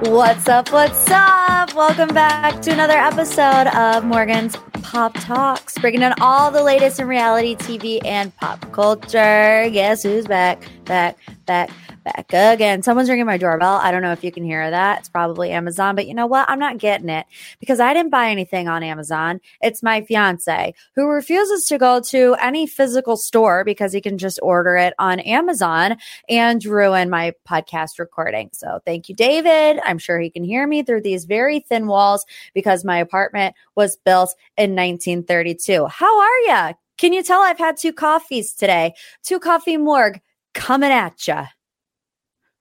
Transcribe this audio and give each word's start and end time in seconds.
What's 0.00 0.48
up? 0.48 0.72
What's 0.72 1.10
up? 1.10 1.74
Welcome 1.74 2.08
back 2.14 2.62
to 2.62 2.72
another 2.72 2.96
episode 2.96 3.66
of 3.76 4.02
Morgan's 4.02 4.56
Pop 4.80 5.12
Talks, 5.12 5.76
bringing 5.76 6.00
in 6.00 6.14
all 6.22 6.50
the 6.50 6.62
latest 6.62 7.00
in 7.00 7.06
reality 7.06 7.54
TV 7.54 8.00
and 8.06 8.34
pop 8.36 8.72
culture. 8.72 9.68
Guess 9.70 10.04
who's 10.04 10.26
back? 10.26 10.66
Back, 10.86 11.18
back, 11.44 11.68
again. 12.14 12.82
Someone's 12.82 13.08
ringing 13.08 13.26
my 13.26 13.36
doorbell. 13.36 13.76
I 13.76 13.90
don't 13.90 14.02
know 14.02 14.12
if 14.12 14.24
you 14.24 14.32
can 14.32 14.44
hear 14.44 14.70
that. 14.70 15.00
It's 15.00 15.08
probably 15.08 15.50
Amazon, 15.50 15.94
but 15.94 16.06
you 16.06 16.14
know 16.14 16.26
what? 16.26 16.48
I'm 16.48 16.58
not 16.58 16.78
getting 16.78 17.08
it 17.08 17.26
because 17.58 17.80
I 17.80 17.94
didn't 17.94 18.10
buy 18.10 18.30
anything 18.30 18.68
on 18.68 18.82
Amazon. 18.82 19.40
It's 19.60 19.82
my 19.82 20.02
fiance 20.02 20.74
who 20.96 21.06
refuses 21.06 21.64
to 21.66 21.78
go 21.78 22.00
to 22.00 22.36
any 22.40 22.66
physical 22.66 23.16
store 23.16 23.64
because 23.64 23.92
he 23.92 24.00
can 24.00 24.18
just 24.18 24.38
order 24.42 24.76
it 24.76 24.94
on 24.98 25.20
Amazon 25.20 25.96
and 26.28 26.64
ruin 26.64 27.10
my 27.10 27.32
podcast 27.48 27.98
recording. 27.98 28.50
So 28.52 28.80
thank 28.84 29.08
you, 29.08 29.14
David. 29.14 29.80
I'm 29.84 29.98
sure 29.98 30.18
he 30.20 30.30
can 30.30 30.44
hear 30.44 30.66
me 30.66 30.82
through 30.82 31.02
these 31.02 31.24
very 31.24 31.60
thin 31.60 31.86
walls 31.86 32.24
because 32.54 32.84
my 32.84 32.98
apartment 32.98 33.54
was 33.76 33.96
built 34.04 34.34
in 34.56 34.70
1932. 34.70 35.86
How 35.86 36.20
are 36.20 36.38
you? 36.40 36.74
Can 36.98 37.14
you 37.14 37.22
tell 37.22 37.40
I've 37.40 37.58
had 37.58 37.78
two 37.78 37.94
coffees 37.94 38.52
today? 38.52 38.92
Two 39.22 39.38
coffee 39.40 39.78
morgue 39.78 40.20
coming 40.52 40.90
at 40.90 41.26
you. 41.26 41.44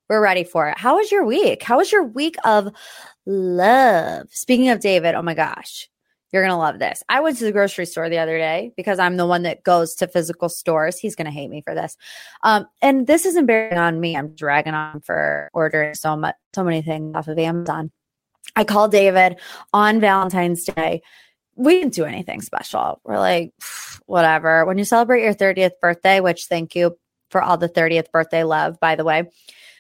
We're 0.10 0.22
ready 0.22 0.44
for 0.44 0.68
it. 0.68 0.78
How 0.78 0.98
was 0.98 1.12
your 1.12 1.24
week? 1.24 1.62
How 1.62 1.78
was 1.78 1.92
your 1.92 2.04
week 2.04 2.36
of 2.44 2.70
love? 3.28 4.28
Speaking 4.32 4.70
of 4.70 4.80
David, 4.80 5.14
oh 5.14 5.22
my 5.22 5.36
gosh, 5.36 5.88
you're 6.32 6.42
going 6.42 6.52
to 6.52 6.58
love 6.58 6.80
this. 6.80 7.04
I 7.10 7.22
went 7.22 7.38
to 7.38 7.44
the 7.44 7.52
grocery 7.52 7.86
store 7.86 8.10
the 8.10 8.18
other 8.18 8.38
day 8.38 8.72
because 8.76 8.98
I'm 8.98 9.18
the 9.18 9.28
one 9.28 9.44
that 9.44 9.64
goes 9.64 9.94
to 9.96 10.08
physical 10.08 10.50
stores. 10.50 10.98
He's 10.98 11.16
going 11.16 11.26
to 11.26 11.32
hate 11.32 11.50
me 11.50 11.62
for 11.62 11.76
this. 11.76 11.96
Um, 12.44 12.66
and 12.82 13.06
this 13.06 13.26
isn't 13.26 13.46
bearing 13.46 13.78
on 13.78 14.00
me. 14.00 14.16
I'm 14.18 14.34
dragging 14.36 14.74
on 14.74 15.02
for 15.02 15.50
ordering 15.54 15.94
so 15.94 16.16
much, 16.16 16.36
so 16.56 16.64
many 16.64 16.82
things 16.82 17.16
off 17.16 17.28
of 17.28 17.38
Amazon. 17.38 17.92
I 18.56 18.64
called 18.64 18.92
David 18.92 19.40
on 19.74 20.00
Valentine's 20.00 20.66
Day. 20.66 21.04
We 21.56 21.80
didn't 21.80 21.94
do 21.94 22.06
anything 22.06 22.42
special. 22.42 23.00
We're 23.04 23.20
like, 23.20 23.54
whatever. 24.08 24.66
When 24.66 24.80
you 24.80 24.86
celebrate 24.86 25.24
your 25.24 25.36
30th 25.36 25.74
birthday, 25.82 26.20
which 26.20 26.46
thank 26.46 26.76
you 26.76 26.98
for 27.30 27.42
all 27.42 27.58
the 27.58 27.70
30th 27.70 28.12
birthday 28.12 28.44
love, 28.44 28.80
by 28.80 28.96
the 28.96 29.06
way 29.06 29.30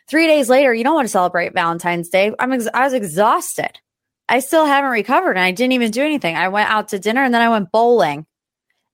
Three 0.09 0.25
days 0.25 0.49
later, 0.49 0.73
you 0.73 0.83
don't 0.83 0.95
want 0.95 1.05
to 1.05 1.11
celebrate 1.11 1.53
Valentine's 1.53 2.09
Day. 2.09 2.33
I'm 2.39 2.51
ex- 2.51 2.67
I 2.73 2.83
was 2.83 2.93
exhausted. 2.93 3.79
I 4.27 4.39
still 4.39 4.65
haven't 4.65 4.89
recovered 4.89 5.37
and 5.37 5.45
I 5.45 5.51
didn't 5.51 5.73
even 5.73 5.91
do 5.91 6.03
anything. 6.03 6.35
I 6.35 6.47
went 6.47 6.69
out 6.69 6.89
to 6.89 6.99
dinner 6.99 7.23
and 7.23 7.31
then 7.31 7.43
I 7.43 7.49
went 7.49 7.71
bowling. 7.71 8.25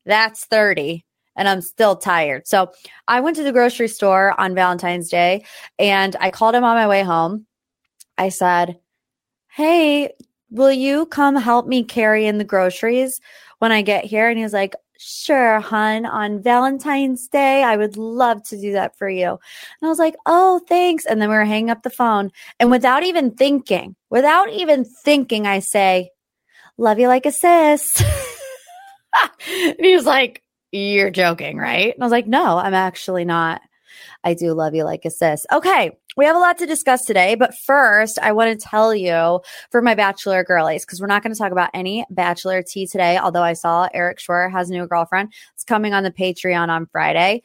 That's 0.05 0.45
30 0.45 1.05
and 1.37 1.47
I'm 1.47 1.61
still 1.61 1.95
tired. 1.95 2.47
So 2.47 2.71
I 3.07 3.21
went 3.21 3.37
to 3.37 3.43
the 3.43 3.53
grocery 3.53 3.87
store 3.87 4.37
on 4.37 4.55
Valentine's 4.55 5.09
Day 5.09 5.45
and 5.79 6.17
I 6.19 6.31
called 6.31 6.53
him 6.53 6.65
on 6.65 6.75
my 6.75 6.87
way 6.87 7.03
home. 7.03 7.47
I 8.17 8.27
said, 8.27 8.77
Hey, 9.49 10.13
will 10.49 10.71
you 10.71 11.05
come 11.05 11.37
help 11.37 11.65
me 11.65 11.85
carry 11.85 12.25
in 12.25 12.39
the 12.39 12.43
groceries 12.43 13.21
when 13.59 13.71
I 13.71 13.83
get 13.83 14.03
here? 14.03 14.27
And 14.27 14.37
he's 14.37 14.53
like, 14.53 14.75
Sure, 14.97 15.59
hun, 15.59 16.05
on 16.05 16.41
Valentine's 16.41 17.27
Day, 17.27 17.63
I 17.63 17.75
would 17.75 17.97
love 17.97 18.43
to 18.43 18.59
do 18.59 18.71
that 18.73 18.97
for 18.97 19.09
you. 19.09 19.29
And 19.29 19.83
I 19.83 19.87
was 19.87 19.99
like, 19.99 20.15
Oh, 20.25 20.61
thanks. 20.67 21.05
And 21.05 21.21
then 21.21 21.29
we 21.29 21.35
were 21.35 21.45
hanging 21.45 21.69
up 21.69 21.83
the 21.83 21.89
phone. 21.89 22.31
And 22.59 22.71
without 22.71 23.03
even 23.03 23.31
thinking, 23.31 23.95
without 24.09 24.49
even 24.49 24.85
thinking, 24.85 25.47
I 25.47 25.59
say, 25.59 26.11
Love 26.77 26.99
you 26.99 27.07
like 27.07 27.25
a 27.25 27.31
sis. 27.31 28.01
and 29.47 29.75
he 29.79 29.95
was 29.95 30.05
like, 30.05 30.41
You're 30.71 31.11
joking, 31.11 31.57
right? 31.57 31.93
And 31.93 32.01
I 32.01 32.05
was 32.05 32.11
like, 32.11 32.27
No, 32.27 32.57
I'm 32.57 32.73
actually 32.73 33.25
not. 33.25 33.61
I 34.25 34.33
do 34.33 34.53
love 34.53 34.75
you 34.75 34.83
like 34.83 35.05
a 35.05 35.11
sis. 35.11 35.45
Okay. 35.51 35.91
We 36.17 36.25
have 36.25 36.35
a 36.35 36.39
lot 36.39 36.57
to 36.57 36.65
discuss 36.65 37.05
today, 37.05 37.35
but 37.35 37.53
first, 37.65 38.17
I 38.19 38.31
want 38.31 38.59
to 38.59 38.67
tell 38.67 38.95
you 38.95 39.41
for 39.69 39.81
my 39.81 39.95
bachelor 39.95 40.43
girlies, 40.43 40.85
because 40.85 40.99
we're 40.99 41.07
not 41.07 41.21
going 41.21 41.33
to 41.33 41.37
talk 41.37 41.51
about 41.51 41.69
any 41.73 42.05
bachelor 42.09 42.63
tea 42.63 42.87
today. 42.87 43.17
Although 43.17 43.43
I 43.43 43.53
saw 43.53 43.87
Erich 43.93 44.19
Schwer 44.19 44.51
has 44.51 44.69
a 44.69 44.73
new 44.73 44.87
girlfriend. 44.87 45.33
It's 45.53 45.63
coming 45.63 45.93
on 45.93 46.03
the 46.03 46.11
Patreon 46.11 46.69
on 46.69 46.87
Friday. 46.87 47.43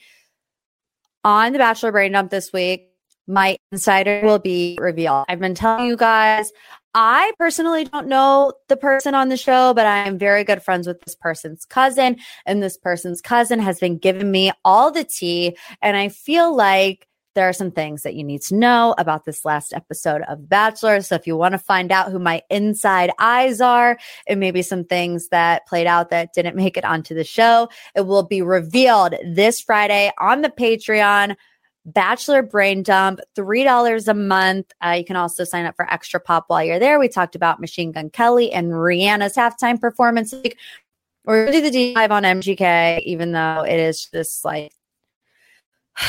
On 1.22 1.52
the 1.52 1.58
Bachelor 1.58 1.92
Brain 1.92 2.12
Dump 2.12 2.30
this 2.30 2.52
week, 2.52 2.86
my 3.26 3.56
insider 3.70 4.22
will 4.24 4.38
be 4.38 4.78
revealed. 4.80 5.26
I've 5.28 5.38
been 5.38 5.54
telling 5.54 5.86
you 5.86 5.96
guys, 5.96 6.50
I 6.94 7.32
personally 7.38 7.84
don't 7.84 8.08
know 8.08 8.52
the 8.68 8.76
person 8.76 9.14
on 9.14 9.28
the 9.28 9.36
show, 9.36 9.72
but 9.74 9.86
I 9.86 10.08
am 10.08 10.18
very 10.18 10.42
good 10.44 10.62
friends 10.62 10.86
with 10.86 11.00
this 11.02 11.14
person's 11.14 11.64
cousin, 11.64 12.16
and 12.46 12.62
this 12.62 12.76
person's 12.76 13.20
cousin 13.20 13.60
has 13.60 13.78
been 13.78 13.98
giving 13.98 14.30
me 14.30 14.50
all 14.64 14.90
the 14.90 15.04
tea. 15.04 15.56
And 15.82 15.96
I 15.96 16.08
feel 16.08 16.54
like 16.54 17.06
there 17.36 17.48
are 17.48 17.52
some 17.52 17.70
things 17.70 18.02
that 18.02 18.14
you 18.14 18.24
need 18.24 18.42
to 18.42 18.56
know 18.56 18.92
about 18.98 19.24
this 19.24 19.44
last 19.44 19.72
episode 19.72 20.22
of 20.22 20.48
Bachelor. 20.48 21.00
So 21.00 21.14
if 21.14 21.28
you 21.28 21.36
want 21.36 21.52
to 21.52 21.58
find 21.58 21.92
out 21.92 22.10
who 22.10 22.18
my 22.18 22.42
inside 22.50 23.12
eyes 23.20 23.60
are 23.60 23.98
and 24.26 24.40
maybe 24.40 24.62
some 24.62 24.84
things 24.84 25.28
that 25.28 25.66
played 25.68 25.86
out 25.86 26.10
that 26.10 26.32
didn't 26.32 26.56
make 26.56 26.76
it 26.76 26.84
onto 26.84 27.14
the 27.14 27.22
show, 27.22 27.68
it 27.94 28.02
will 28.02 28.24
be 28.24 28.42
revealed 28.42 29.14
this 29.24 29.60
Friday 29.60 30.10
on 30.18 30.42
the 30.42 30.50
Patreon. 30.50 31.36
Bachelor 31.92 32.42
Brain 32.42 32.82
Dump, 32.82 33.20
$3 33.36 34.08
a 34.08 34.14
month. 34.14 34.72
Uh, 34.84 34.96
you 34.98 35.04
can 35.04 35.16
also 35.16 35.44
sign 35.44 35.66
up 35.66 35.76
for 35.76 35.90
Extra 35.92 36.20
Pop 36.20 36.44
while 36.48 36.64
you're 36.64 36.78
there. 36.78 36.98
We 36.98 37.08
talked 37.08 37.34
about 37.34 37.60
Machine 37.60 37.92
Gun 37.92 38.10
Kelly 38.10 38.52
and 38.52 38.72
Rihanna's 38.72 39.36
halftime 39.36 39.80
performance. 39.80 40.34
We're 41.24 41.46
going 41.46 41.52
to 41.52 41.58
do 41.58 41.62
the 41.62 41.70
deep 41.70 41.94
dive 41.94 42.12
on 42.12 42.22
MGK, 42.22 43.02
even 43.02 43.32
though 43.32 43.64
it 43.66 43.78
is 43.78 44.06
just 44.06 44.44
like. 44.44 44.72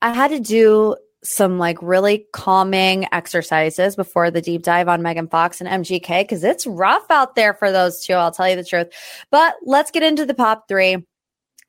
I 0.00 0.12
had 0.12 0.28
to 0.28 0.38
do 0.38 0.96
some 1.24 1.58
like 1.58 1.78
really 1.82 2.26
calming 2.32 3.06
exercises 3.12 3.96
before 3.96 4.30
the 4.30 4.40
deep 4.40 4.62
dive 4.62 4.88
on 4.88 5.02
Megan 5.02 5.28
Fox 5.28 5.60
and 5.60 5.84
MGK 5.84 6.22
because 6.22 6.44
it's 6.44 6.66
rough 6.66 7.10
out 7.10 7.34
there 7.34 7.54
for 7.54 7.72
those 7.72 8.04
two. 8.04 8.14
I'll 8.14 8.30
tell 8.30 8.48
you 8.48 8.56
the 8.56 8.64
truth. 8.64 8.88
But 9.30 9.56
let's 9.64 9.90
get 9.90 10.02
into 10.02 10.24
the 10.24 10.34
pop 10.34 10.68
three. 10.68 11.04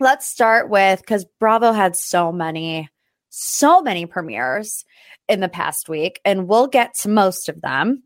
Let's 0.02 0.26
start 0.28 0.70
with 0.70 1.02
because 1.02 1.26
Bravo 1.40 1.74
had 1.74 1.96
so 1.96 2.32
many, 2.32 2.90
so 3.30 3.82
many 3.82 4.06
premieres 4.06 4.86
in 5.28 5.42
the 5.42 5.50
past 5.50 5.90
week, 5.90 6.22
and 6.24 6.48
we'll 6.48 6.68
get 6.68 6.94
to 7.00 7.10
most 7.10 7.50
of 7.50 7.60
them. 7.60 8.04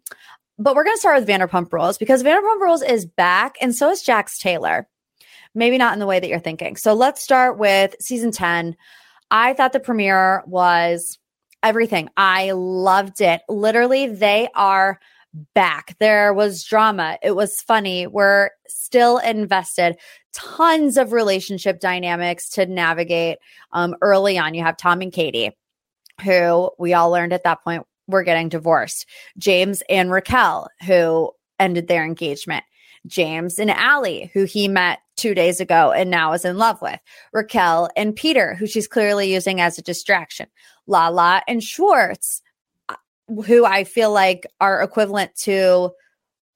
But 0.58 0.76
we're 0.76 0.86
going 0.86 0.96
to 0.96 1.00
start 1.00 1.20
with 1.20 1.30
Vanderpump 1.30 1.72
Rules 1.72 2.00
because 2.00 2.24
Vanderpump 2.24 2.62
Rules 2.62 2.82
is 2.82 3.06
back, 3.06 3.58
and 3.62 3.76
so 3.76 3.92
is 3.92 4.02
Jax 4.02 4.40
Taylor. 4.40 4.88
Maybe 5.54 5.78
not 5.78 5.94
in 5.94 6.00
the 6.00 6.08
way 6.08 6.20
that 6.20 6.28
you're 6.28 6.40
thinking. 6.40 6.78
So 6.78 6.96
let's 6.96 7.24
start 7.24 7.60
with 7.60 7.96
season 8.00 8.32
10. 8.32 8.76
I 9.30 9.54
thought 9.54 9.74
the 9.74 9.80
premiere 9.80 10.44
was 10.48 11.20
everything. 11.62 12.10
I 12.18 12.52
loved 12.52 13.22
it. 13.22 13.42
Literally, 13.48 14.08
they 14.08 14.50
are 14.56 15.00
back. 15.54 15.96
There 16.00 16.34
was 16.34 16.64
drama. 16.64 17.18
It 17.22 17.36
was 17.36 17.62
funny. 17.62 18.08
We're 18.08 18.52
still 18.68 19.18
invested. 19.18 19.98
Tons 20.34 20.98
of 20.98 21.12
relationship 21.12 21.80
dynamics 21.80 22.50
to 22.52 22.66
navigate 22.66 23.40
um, 23.72 23.96
early 24.02 24.38
on. 24.38 24.54
You 24.54 24.64
have 24.64 24.78
Tom 24.78 25.02
and 25.02 25.12
Katie, 25.12 25.52
who 26.24 26.72
we 26.78 26.94
all 26.94 27.10
learned 27.10 27.34
at 27.34 27.44
that 27.44 27.64
point 27.64 27.86
were 28.08 28.24
getting 28.24 28.50
divorced. 28.50 29.06
James 29.38 29.82
and 29.90 30.12
Raquel, 30.12 30.70
who 30.86 31.32
ended 31.60 31.88
their 31.88 32.04
engagement. 32.04 32.64
James 33.06 33.60
and 33.60 33.70
Allie, 33.70 34.32
who 34.34 34.46
he 34.46 34.68
met 34.68 35.00
two 35.18 35.36
days 35.36 35.60
ago 35.60 35.92
and 35.92 36.10
now 36.10 36.34
is 36.34 36.46
in 36.46 36.58
love 36.58 36.82
with. 36.82 37.00
Raquel 37.34 37.90
and 37.96 38.16
Peter, 38.16 38.56
who 38.56 38.66
she's 38.66 38.88
clearly 38.88 39.32
using 39.32 39.60
as 39.60 39.78
a 39.78 39.82
distraction. 39.82 40.48
Lala 40.88 41.42
and 41.48 41.64
Schwartz, 41.64 42.42
who 43.28 43.66
I 43.66 43.84
feel 43.84 44.12
like 44.12 44.48
are 44.60 44.82
equivalent 44.82 45.36
to 45.42 45.92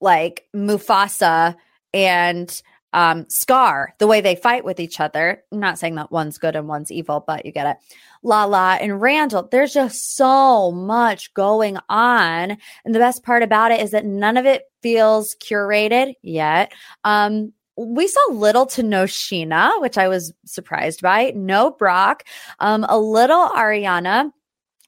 like 0.02 0.46
Mufasa 0.56 1.56
and 1.94 2.62
um, 2.94 3.26
Scar, 3.30 3.94
the 4.00 4.08
way 4.08 4.22
they 4.22 4.36
fight 4.36 4.64
with 4.64 4.80
each 4.80 5.00
other. 5.00 5.44
I'm 5.52 5.60
not 5.60 5.78
saying 5.78 5.96
that 5.96 6.12
one's 6.12 6.38
good 6.38 6.56
and 6.56 6.68
one's 6.68 6.92
evil, 6.92 7.24
but 7.26 7.46
you 7.46 7.52
get 7.52 7.68
it. 7.68 7.78
Lala 8.24 8.76
and 8.76 9.02
Randall, 9.02 9.48
there's 9.52 9.74
just 9.74 10.16
so 10.16 10.72
much 10.72 11.34
going 11.34 11.78
on. 11.90 12.58
And 12.86 12.96
the 12.96 13.00
best 13.00 13.24
part 13.24 13.44
about 13.44 13.72
it 13.72 13.82
is 13.82 13.92
that 13.92 14.06
none 14.06 14.38
of 14.38 14.46
it 14.46 14.64
feels 14.82 15.36
curated 15.36 16.14
yet. 16.22 16.72
Um, 17.04 17.54
we 17.78 18.08
saw 18.08 18.20
little 18.32 18.66
to 18.66 18.82
no 18.82 19.04
Scheana, 19.04 19.80
which 19.82 19.98
I 19.98 20.08
was 20.08 20.34
surprised 20.46 21.02
by. 21.02 21.32
No 21.36 21.72
Brock, 21.72 22.24
um, 22.60 22.86
a 22.90 22.98
little 22.98 23.50
Ariana. 23.50 24.32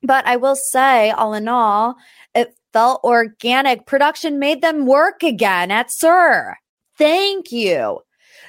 But 0.03 0.25
I 0.25 0.37
will 0.37 0.55
say, 0.55 1.11
all 1.11 1.33
in 1.33 1.47
all, 1.47 1.95
it 2.33 2.55
felt 2.73 3.03
organic. 3.03 3.85
Production 3.85 4.39
made 4.39 4.61
them 4.61 4.85
work 4.85 5.23
again 5.23 5.71
at 5.71 5.91
SUR. 5.91 6.57
Thank 6.97 7.51
you. 7.51 7.99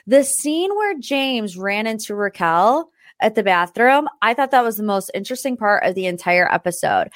The 0.06 0.24
scene 0.24 0.74
where 0.74 0.98
James 0.98 1.56
ran 1.56 1.86
into 1.86 2.14
Raquel 2.14 2.90
at 3.20 3.34
the 3.34 3.42
bathroom, 3.42 4.08
I 4.22 4.34
thought 4.34 4.50
that 4.50 4.64
was 4.64 4.76
the 4.76 4.82
most 4.82 5.10
interesting 5.14 5.56
part 5.56 5.84
of 5.84 5.94
the 5.94 6.06
entire 6.06 6.52
episode. 6.52 7.08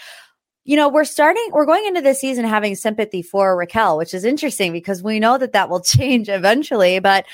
You 0.65 0.77
know, 0.77 0.89
we're 0.89 1.05
starting, 1.05 1.47
we're 1.53 1.67
going 1.67 1.87
into 1.87 2.01
this 2.01 2.21
season 2.21 2.45
having 2.45 2.75
sympathy 2.75 3.23
for 3.23 3.57
Raquel, 3.57 3.99
which 3.99 4.15
is 4.15 4.25
interesting 4.25 4.73
because 4.73 5.03
we 5.03 5.21
know 5.21 5.39
that 5.39 5.53
that 5.53 5.69
will 5.69 5.81
change 5.83 6.29
eventually. 6.29 6.99
But 6.99 7.27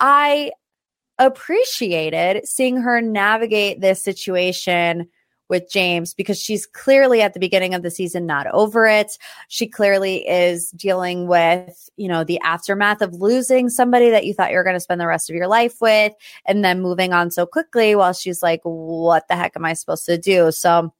I 0.00 0.52
appreciated 1.18 2.46
seeing 2.46 2.76
her 2.76 3.00
navigate 3.00 3.80
this 3.80 4.02
situation 4.02 5.08
with 5.48 5.70
James 5.70 6.14
because 6.14 6.38
she's 6.38 6.66
clearly 6.66 7.22
at 7.22 7.34
the 7.34 7.40
beginning 7.40 7.74
of 7.74 7.82
the 7.82 7.90
season 7.90 8.26
not 8.26 8.46
over 8.48 8.86
it. 8.86 9.18
She 9.48 9.66
clearly 9.66 10.28
is 10.28 10.70
dealing 10.70 11.26
with, 11.26 11.90
you 11.96 12.08
know, 12.08 12.24
the 12.24 12.40
aftermath 12.40 13.02
of 13.02 13.14
losing 13.14 13.68
somebody 13.68 14.10
that 14.10 14.26
you 14.26 14.34
thought 14.34 14.50
you 14.50 14.56
were 14.56 14.64
going 14.64 14.76
to 14.76 14.80
spend 14.80 15.00
the 15.00 15.06
rest 15.06 15.30
of 15.30 15.36
your 15.36 15.48
life 15.48 15.80
with 15.80 16.12
and 16.46 16.64
then 16.64 16.80
moving 16.80 17.12
on 17.12 17.30
so 17.30 17.46
quickly 17.46 17.94
while 17.94 18.12
she's 18.12 18.42
like, 18.42 18.60
what 18.62 19.26
the 19.28 19.36
heck 19.36 19.56
am 19.56 19.64
I 19.64 19.74
supposed 19.74 20.06
to 20.06 20.18
do? 20.18 20.52
So, 20.52 20.92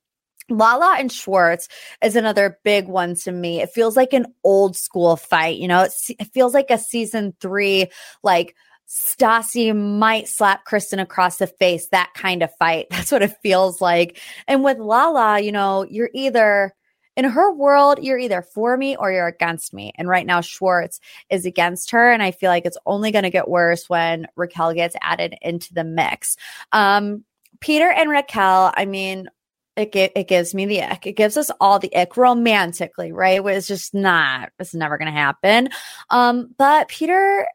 Lala 0.51 0.97
and 0.99 1.13
Schwartz 1.13 1.69
is 2.03 2.17
another 2.17 2.59
big 2.65 2.89
one 2.89 3.15
to 3.17 3.33
me. 3.33 3.61
It 3.61 3.71
feels 3.71 3.97
like 3.97 4.13
an 4.13 4.27
old 4.45 4.77
school 4.77 5.17
fight. 5.17 5.59
You 5.59 5.69
know, 5.69 5.83
it, 5.83 5.93
it 6.19 6.33
feels 6.33 6.55
like 6.55 6.71
a 6.71 6.79
season 6.79 7.35
three, 7.41 7.89
like 8.23 8.55
Stassi 8.89 9.77
might 9.77 10.29
slap 10.29 10.65
Kristen 10.65 10.99
across 10.99 11.37
the 11.37 11.47
face, 11.47 11.89
that 11.89 12.11
kind 12.15 12.43
of 12.43 12.55
fight. 12.57 12.87
That's 12.91 13.13
what 13.13 13.23
it 13.23 13.37
feels 13.43 13.81
like. 13.81 14.19
And 14.47 14.65
with 14.65 14.79
Lala, 14.79 15.41
you 15.41 15.53
know, 15.53 15.85
you're 15.89 16.11
either 16.15 16.75
in 17.17 17.25
her 17.25 17.53
world, 17.53 17.99
you're 18.01 18.19
either 18.19 18.43
for 18.43 18.77
me 18.77 18.97
or 18.97 19.11
you're 19.11 19.27
against 19.27 19.75
me. 19.75 19.93
And 19.97 20.09
right 20.09 20.25
now, 20.25 20.41
Schwartz 20.41 21.01
is 21.29 21.47
against 21.47 21.91
her. 21.91 22.13
And 22.13 22.23
I 22.23 22.31
feel 22.31 22.49
like 22.49 22.65
it's 22.65 22.79
only 22.87 23.11
going 23.11 23.25
to 23.25 23.31
get 23.31 23.49
worse 23.49 23.89
when 23.89 24.29
Raquel 24.37 24.73
gets 24.73 24.95
added 25.03 25.35
into 25.43 25.75
the 25.75 25.83
mix. 25.83 26.37
Um, 26.71 27.25
Peter 27.61 27.91
and 27.91 28.09
Raquel, 28.09 28.73
I 28.77 28.85
mean, 28.85 29.29
it, 29.77 29.95
it 29.95 30.29
gives 30.29 30.55
me 30.55 30.67
the 30.67 30.83
ick. 30.83 31.07
It 31.09 31.17
gives 31.17 31.37
us 31.37 31.51
all 31.61 31.81
the 31.81 31.95
ick 31.95 32.17
romantically, 32.17 33.11
right? 33.13 33.45
It's 33.45 33.67
just 33.67 33.95
not, 33.95 34.51
it's 34.61 34.75
never 34.75 34.97
going 34.97 35.13
to 35.13 35.13
happen. 35.13 35.71
Um, 36.11 36.55
but 36.57 36.87
Peter 36.87 37.49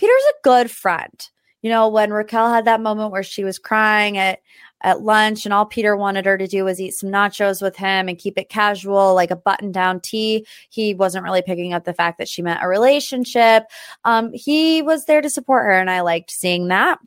Peter's 0.00 0.24
a 0.30 0.42
good 0.42 0.70
friend. 0.70 1.28
You 1.60 1.68
know, 1.68 1.88
when 1.88 2.10
Raquel 2.10 2.50
had 2.50 2.64
that 2.64 2.80
moment 2.80 3.12
where 3.12 3.22
she 3.22 3.44
was 3.44 3.58
crying 3.58 4.16
at 4.16 4.40
at 4.80 5.02
lunch 5.02 5.44
and 5.44 5.52
all 5.52 5.66
Peter 5.66 5.94
wanted 5.94 6.24
her 6.24 6.38
to 6.38 6.46
do 6.46 6.64
was 6.64 6.80
eat 6.80 6.94
some 6.94 7.10
nachos 7.10 7.60
with 7.60 7.76
him 7.76 8.08
and 8.08 8.18
keep 8.18 8.38
it 8.38 8.48
casual, 8.48 9.14
like 9.14 9.30
a 9.30 9.36
button 9.36 9.70
down 9.70 10.00
tee. 10.00 10.46
He 10.70 10.94
wasn't 10.94 11.24
really 11.24 11.42
picking 11.42 11.74
up 11.74 11.84
the 11.84 11.92
fact 11.92 12.16
that 12.16 12.30
she 12.30 12.40
meant 12.40 12.62
a 12.62 12.66
relationship. 12.66 13.64
Um, 14.06 14.32
he 14.32 14.80
was 14.80 15.04
there 15.04 15.20
to 15.20 15.28
support 15.28 15.66
her, 15.66 15.78
and 15.78 15.90
I 15.90 16.00
liked 16.00 16.30
seeing 16.30 16.68
that. 16.68 16.98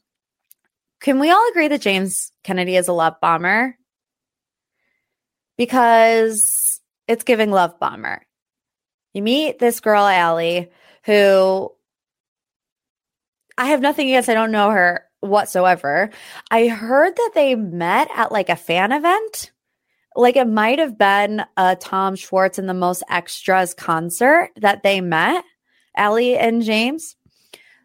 Can 1.00 1.20
we 1.20 1.32
all 1.32 1.50
agree 1.50 1.68
that 1.70 1.82
James 1.82 2.32
Kennedy 2.44 2.76
is 2.76 2.88
a 2.88 2.94
love 2.94 3.16
bomber? 3.20 3.76
Because 5.58 6.80
it's 7.08 7.24
giving 7.24 7.50
love 7.50 7.80
bomber. 7.80 8.24
You 9.16 9.24
meet 9.24 9.58
this 9.58 9.80
girl, 9.80 10.06
Allie, 10.06 10.70
who 11.06 11.72
I 13.58 13.68
have 13.68 13.82
nothing 13.82 14.08
against. 14.08 14.30
I 14.30 14.34
don't 14.34 14.52
know 14.52 14.72
her 14.72 15.06
whatsoever. 15.20 16.10
I 16.52 16.68
heard 16.68 17.16
that 17.16 17.32
they 17.34 17.56
met 17.56 18.10
at 18.16 18.32
like 18.32 18.50
a 18.50 18.56
fan 18.56 18.92
event. 18.92 19.52
Like 20.16 20.36
it 20.36 20.48
might 20.48 20.80
have 20.80 20.98
been 20.98 21.44
a 21.58 21.76
Tom 21.76 22.16
Schwartz 22.16 22.60
and 22.60 22.70
the 22.70 22.74
Most 22.74 23.04
Extras 23.10 23.74
concert 23.74 24.52
that 24.58 24.84
they 24.84 25.02
met, 25.02 25.44
Ellie 25.96 26.38
and 26.38 26.62
James. 26.62 27.16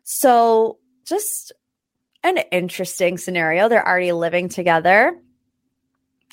So 0.05 0.79
just 1.07 1.53
an 2.23 2.39
interesting 2.51 3.17
scenario. 3.19 3.69
They're 3.69 3.87
already 3.87 4.13
living 4.13 4.49
together. 4.49 5.19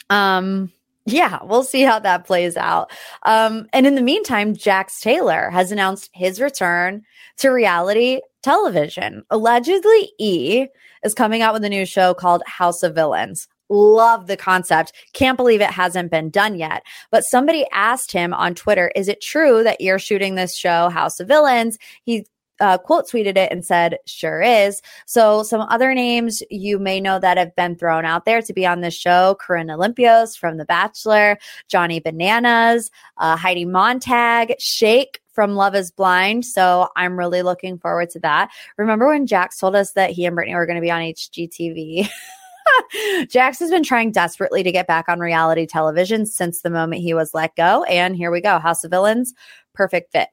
Um, 0.10 0.72
yeah, 1.06 1.40
we'll 1.44 1.64
see 1.64 1.84
how 1.84 2.00
that 2.00 2.26
plays 2.26 2.58
out. 2.58 2.92
Um, 3.24 3.68
and 3.72 3.86
in 3.86 3.96
the 3.96 4.02
meantime, 4.02 4.56
Jax 4.56 5.00
Taylor 5.00 5.50
has 5.52 5.72
announced 5.72 6.10
his 6.14 6.42
return 6.42 7.04
to 7.38 7.50
reality 7.50 8.22
television. 8.46 9.24
Allegedly, 9.32 10.12
E 10.20 10.68
is 11.04 11.16
coming 11.16 11.42
out 11.42 11.54
with 11.54 11.66
a 11.66 11.70
new 11.70 11.86
show 11.86 12.14
called 12.14 12.44
House 12.46 12.84
of 12.84 12.94
Villains. 12.94 13.48
Love 13.70 14.28
the 14.28 14.38
concept. 14.38 14.94
Can't 15.14 15.36
believe 15.36 15.62
it 15.62 15.72
hasn't 15.72 16.12
been 16.12 16.30
done 16.30 16.56
yet. 16.56 16.84
But 17.10 17.24
somebody 17.24 17.66
asked 17.74 18.12
him 18.12 18.36
on 18.36 18.54
Twitter, 18.54 18.92
is 18.96 19.08
it 19.08 19.20
true 19.20 19.64
that 19.64 19.82
you're 19.82 19.98
shooting 19.98 20.36
this 20.36 20.56
show, 20.56 20.90
House 20.90 21.20
of 21.20 21.28
Villains? 21.28 21.80
He 22.04 22.28
uh, 22.60 22.78
quote 22.78 23.10
tweeted 23.10 23.36
it 23.36 23.52
and 23.52 23.66
said, 23.66 23.98
sure 24.06 24.44
is. 24.44 24.82
So, 25.08 25.42
some 25.42 25.62
other 25.62 25.96
names 25.96 26.44
you 26.52 26.78
may 26.78 27.02
know 27.02 27.18
that 27.18 27.38
have 27.38 27.56
been 27.56 27.76
thrown 27.76 28.06
out 28.06 28.26
there 28.26 28.44
to 28.44 28.54
be 28.54 28.66
on 28.66 28.82
this 28.82 28.94
show 28.94 29.36
Corinne 29.40 29.68
Olympios 29.68 30.38
from 30.38 30.58
The 30.58 30.66
Bachelor, 30.66 31.40
Johnny 31.68 32.00
Bananas, 32.00 32.92
uh, 33.18 33.36
Heidi 33.36 33.66
Montag, 33.66 34.54
Shake 34.60 35.20
from 35.36 35.56
Love 35.56 35.76
is 35.76 35.92
Blind. 35.92 36.46
So, 36.46 36.90
I'm 36.96 37.20
really 37.20 37.44
looking 37.44 37.78
forward 37.78 38.10
to 38.12 38.20
that. 38.22 38.50
Remember 38.78 39.08
when 39.08 39.28
Jax 39.28 39.60
told 39.60 39.76
us 39.76 39.92
that 39.92 40.10
he 40.10 40.26
and 40.26 40.36
Brittany 40.36 40.56
were 40.56 40.66
going 40.66 40.78
to 40.78 40.82
be 40.82 40.92
on 40.92 41.02
HGTV? 41.02 42.10
Jax 43.30 43.60
has 43.60 43.70
been 43.70 43.84
trying 43.84 44.12
desperately 44.12 44.64
to 44.64 44.72
get 44.72 44.88
back 44.88 45.08
on 45.08 45.20
reality 45.20 45.66
television 45.66 46.26
since 46.26 46.62
the 46.62 46.70
moment 46.70 47.02
he 47.02 47.14
was 47.14 47.34
let 47.34 47.56
go. 47.56 47.84
And 47.84 48.16
here 48.16 48.32
we 48.32 48.42
go 48.42 48.60
House 48.60 48.84
of 48.84 48.92
Villains, 48.92 49.34
perfect 49.74 50.12
fit. 50.12 50.30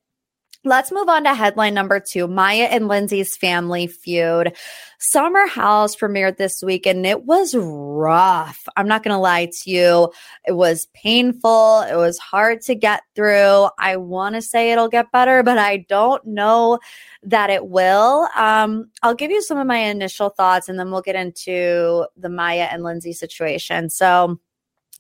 Let's 0.65 0.93
move 0.93 1.09
on 1.09 1.25
to 1.25 1.35
headline 1.35 1.75
number 1.75 1.99
two 1.99 2.29
Maya 2.29 2.69
and 2.71 2.87
Lindsay's 2.87 3.37
family 3.37 3.89
feud. 3.89 4.57
Summer 5.01 5.49
House 5.49 5.97
premiered 5.97 6.37
this 6.37 6.63
week 6.63 6.87
and 6.87 7.05
it 7.05 7.25
was 7.25 7.53
rough. 7.59 8.69
I'm 8.77 8.87
not 8.87 9.03
going 9.03 9.13
to 9.13 9.19
lie 9.19 9.47
to 9.47 9.71
you. 9.71 10.13
It 10.47 10.53
was 10.53 10.87
painful. 10.95 11.81
It 11.81 11.97
was 11.97 12.17
hard 12.19 12.61
to 12.63 12.77
get 12.77 13.03
through. 13.17 13.71
I 13.77 13.97
want 13.97 14.37
to 14.37 14.43
say 14.43 14.71
it'll 14.71 14.87
get 14.87 15.11
better, 15.11 15.43
but 15.43 15.59
I 15.59 15.79
don't 15.79 16.25
know 16.25 16.79
that 17.25 17.51
it 17.51 17.67
will. 17.67 18.29
Um, 18.37 18.89
I'll 19.03 19.17
give 19.17 19.33
you 19.33 19.43
some 19.43 19.59
of 19.59 19.67
my 19.67 19.79
initial 19.79 20.29
thoughts 20.29 20.69
and 20.69 20.79
then 20.79 20.93
we'll 20.93 21.03
get 21.03 21.17
into 21.17 22.07
the 22.17 22.29
Maya 22.29 22.69
and 22.71 22.85
Lindsay 22.85 23.15
situation. 23.15 23.91
So, 23.91 24.39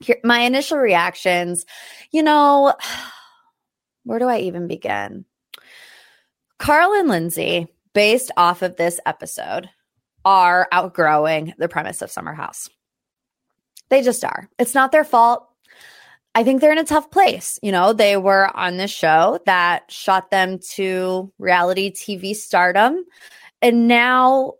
here, 0.01 0.19
my 0.25 0.41
initial 0.41 0.79
reactions, 0.79 1.65
you 2.11 2.25
know, 2.25 2.75
where 4.03 4.19
do 4.19 4.27
I 4.27 4.41
even 4.41 4.67
begin? 4.67 5.25
Carl 6.63 6.93
and 6.93 7.09
Lindsay, 7.09 7.67
based 7.93 8.31
off 8.37 8.63
of 8.63 8.77
this 8.77 9.01
episode, 9.05 9.69
are 10.25 10.69
outgrowing 10.71 11.55
the 11.59 11.69
premise 11.69 12.03
of 12.03 12.11
Summer 12.13 12.35
House. 12.35 12.71
They 13.91 14.01
just 14.01 14.25
are. 14.25 14.49
It's 14.61 14.73
not 14.73 14.93
their 14.93 15.03
fault. 15.03 15.45
I 16.37 16.45
think 16.45 16.61
they're 16.61 16.71
in 16.71 16.79
a 16.79 16.85
tough 16.85 17.11
place. 17.11 17.59
You 17.65 17.73
know, 17.73 17.93
they 17.93 18.17
were 18.17 18.49
on 18.57 18.77
this 18.77 18.93
show 18.93 19.41
that 19.45 19.91
shot 19.91 20.31
them 20.31 20.61
to 20.75 21.33
reality 21.41 21.91
TV 21.91 22.33
stardom. 22.33 23.07
And 23.61 23.89
now 23.89 24.53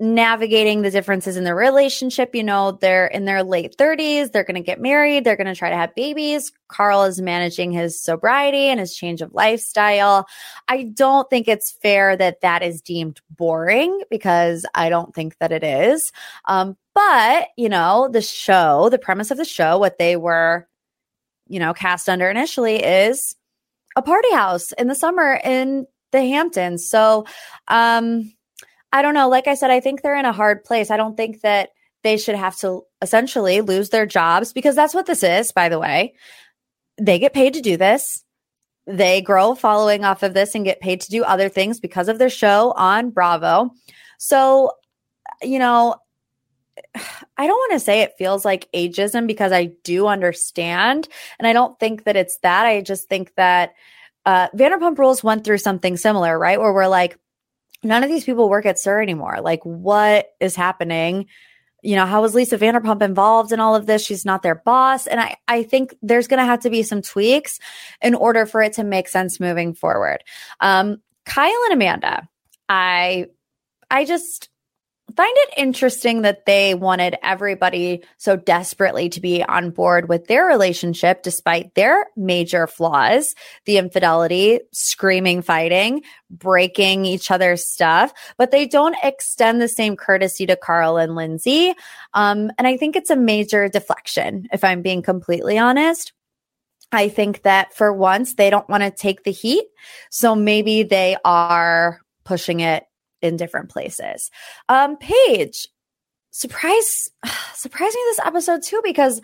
navigating 0.00 0.80
the 0.80 0.90
differences 0.90 1.36
in 1.36 1.44
their 1.44 1.54
relationship. 1.54 2.34
You 2.34 2.42
know, 2.42 2.72
they're 2.72 3.06
in 3.06 3.26
their 3.26 3.42
late 3.42 3.76
30s, 3.76 4.32
they're 4.32 4.44
going 4.44 4.54
to 4.54 4.62
get 4.62 4.80
married, 4.80 5.24
they're 5.24 5.36
going 5.36 5.46
to 5.46 5.54
try 5.54 5.68
to 5.68 5.76
have 5.76 5.94
babies. 5.94 6.52
Carl 6.68 7.04
is 7.04 7.20
managing 7.20 7.70
his 7.70 8.02
sobriety 8.02 8.68
and 8.68 8.80
his 8.80 8.96
change 8.96 9.20
of 9.20 9.34
lifestyle. 9.34 10.26
I 10.68 10.84
don't 10.84 11.28
think 11.28 11.48
it's 11.48 11.70
fair 11.70 12.16
that 12.16 12.40
that 12.40 12.62
is 12.62 12.80
deemed 12.80 13.20
boring 13.30 14.00
because 14.10 14.64
I 14.74 14.88
don't 14.88 15.14
think 15.14 15.36
that 15.38 15.52
it 15.52 15.62
is. 15.62 16.12
Um, 16.46 16.78
but, 16.94 17.48
you 17.56 17.68
know, 17.68 18.08
the 18.10 18.22
show, 18.22 18.88
the 18.88 18.98
premise 18.98 19.30
of 19.30 19.36
the 19.36 19.44
show, 19.44 19.78
what 19.78 19.98
they 19.98 20.16
were, 20.16 20.66
you 21.46 21.60
know, 21.60 21.74
cast 21.74 22.08
under 22.08 22.30
initially 22.30 22.82
is 22.82 23.36
a 23.96 24.02
party 24.02 24.32
house 24.32 24.72
in 24.72 24.88
the 24.88 24.94
summer 24.94 25.38
in 25.44 25.86
the 26.12 26.20
Hamptons. 26.20 26.88
So, 26.88 27.26
um, 27.68 28.32
I 28.92 29.02
don't 29.02 29.14
know. 29.14 29.28
Like 29.28 29.46
I 29.46 29.54
said, 29.54 29.70
I 29.70 29.80
think 29.80 30.02
they're 30.02 30.16
in 30.16 30.24
a 30.24 30.32
hard 30.32 30.64
place. 30.64 30.90
I 30.90 30.96
don't 30.96 31.16
think 31.16 31.42
that 31.42 31.70
they 32.02 32.16
should 32.16 32.34
have 32.34 32.56
to 32.58 32.82
essentially 33.02 33.60
lose 33.60 33.90
their 33.90 34.06
jobs 34.06 34.52
because 34.52 34.74
that's 34.74 34.94
what 34.94 35.06
this 35.06 35.22
is, 35.22 35.52
by 35.52 35.68
the 35.68 35.78
way. 35.78 36.14
They 37.00 37.18
get 37.18 37.34
paid 37.34 37.54
to 37.54 37.60
do 37.60 37.76
this. 37.76 38.24
They 38.86 39.20
grow 39.20 39.54
following 39.54 40.04
off 40.04 40.22
of 40.22 40.34
this 40.34 40.54
and 40.54 40.64
get 40.64 40.80
paid 40.80 41.02
to 41.02 41.10
do 41.10 41.22
other 41.22 41.48
things 41.48 41.78
because 41.78 42.08
of 42.08 42.18
their 42.18 42.30
show 42.30 42.72
on 42.76 43.10
Bravo. 43.10 43.70
So, 44.18 44.72
you 45.42 45.58
know, 45.58 45.96
I 46.94 47.46
don't 47.46 47.56
want 47.56 47.72
to 47.72 47.80
say 47.80 48.00
it 48.00 48.14
feels 48.18 48.44
like 48.44 48.68
ageism 48.74 49.26
because 49.26 49.52
I 49.52 49.70
do 49.84 50.06
understand. 50.06 51.08
And 51.38 51.46
I 51.46 51.52
don't 51.52 51.78
think 51.78 52.04
that 52.04 52.16
it's 52.16 52.38
that. 52.38 52.66
I 52.66 52.80
just 52.80 53.08
think 53.08 53.34
that 53.36 53.74
uh, 54.26 54.48
Vanderpump 54.54 54.98
Rules 54.98 55.22
went 55.22 55.44
through 55.44 55.58
something 55.58 55.96
similar, 55.96 56.38
right? 56.38 56.58
Where 56.58 56.72
we're 56.72 56.88
like, 56.88 57.16
none 57.82 58.02
of 58.02 58.10
these 58.10 58.24
people 58.24 58.48
work 58.48 58.66
at 58.66 58.78
SUR 58.78 59.00
anymore. 59.00 59.40
Like, 59.40 59.64
what 59.64 60.28
is 60.40 60.54
happening? 60.54 61.26
You 61.82 61.96
know, 61.96 62.04
how 62.04 62.20
was 62.20 62.34
Lisa 62.34 62.58
Vanderpump 62.58 63.00
involved 63.00 63.52
in 63.52 63.60
all 63.60 63.74
of 63.74 63.86
this? 63.86 64.04
She's 64.04 64.26
not 64.26 64.42
their 64.42 64.54
boss. 64.54 65.06
And 65.06 65.18
I, 65.18 65.36
I 65.48 65.62
think 65.62 65.94
there's 66.02 66.26
going 66.26 66.38
to 66.38 66.44
have 66.44 66.60
to 66.60 66.70
be 66.70 66.82
some 66.82 67.00
tweaks 67.00 67.58
in 68.02 68.14
order 68.14 68.44
for 68.44 68.60
it 68.60 68.74
to 68.74 68.84
make 68.84 69.08
sense 69.08 69.40
moving 69.40 69.72
forward. 69.72 70.22
Um, 70.60 70.98
Kyle 71.24 71.64
and 71.64 71.72
Amanda, 71.72 72.28
I, 72.68 73.26
I 73.90 74.04
just, 74.04 74.49
find 75.16 75.34
it 75.36 75.54
interesting 75.56 76.22
that 76.22 76.46
they 76.46 76.74
wanted 76.74 77.16
everybody 77.22 78.02
so 78.16 78.36
desperately 78.36 79.08
to 79.10 79.20
be 79.20 79.42
on 79.42 79.70
board 79.70 80.08
with 80.08 80.26
their 80.26 80.46
relationship 80.46 81.22
despite 81.22 81.74
their 81.74 82.06
major 82.16 82.66
flaws 82.66 83.34
the 83.66 83.78
infidelity, 83.78 84.60
screaming, 84.72 85.42
fighting, 85.42 86.02
breaking 86.30 87.04
each 87.04 87.30
other's 87.30 87.68
stuff, 87.68 88.12
but 88.36 88.50
they 88.50 88.66
don't 88.66 88.96
extend 89.02 89.60
the 89.60 89.68
same 89.68 89.96
courtesy 89.96 90.46
to 90.46 90.56
Carl 90.56 90.96
and 90.96 91.14
Lindsay. 91.14 91.74
Um, 92.14 92.50
and 92.58 92.66
I 92.66 92.76
think 92.76 92.96
it's 92.96 93.10
a 93.10 93.16
major 93.16 93.68
deflection, 93.68 94.48
if 94.52 94.64
I'm 94.64 94.82
being 94.82 95.02
completely 95.02 95.58
honest. 95.58 96.12
I 96.92 97.08
think 97.08 97.42
that 97.42 97.74
for 97.74 97.92
once, 97.92 98.34
they 98.34 98.50
don't 98.50 98.68
want 98.68 98.82
to 98.82 98.90
take 98.90 99.22
the 99.22 99.30
heat. 99.30 99.64
So 100.10 100.34
maybe 100.34 100.82
they 100.82 101.16
are 101.24 102.00
pushing 102.24 102.60
it 102.60 102.84
in 103.22 103.36
different 103.36 103.70
places. 103.70 104.30
Um, 104.68 104.96
Paige, 104.96 105.68
surprise, 106.30 107.10
surprised 107.54 107.94
me 107.94 108.02
this 108.08 108.20
episode 108.24 108.62
too 108.62 108.80
because 108.84 109.20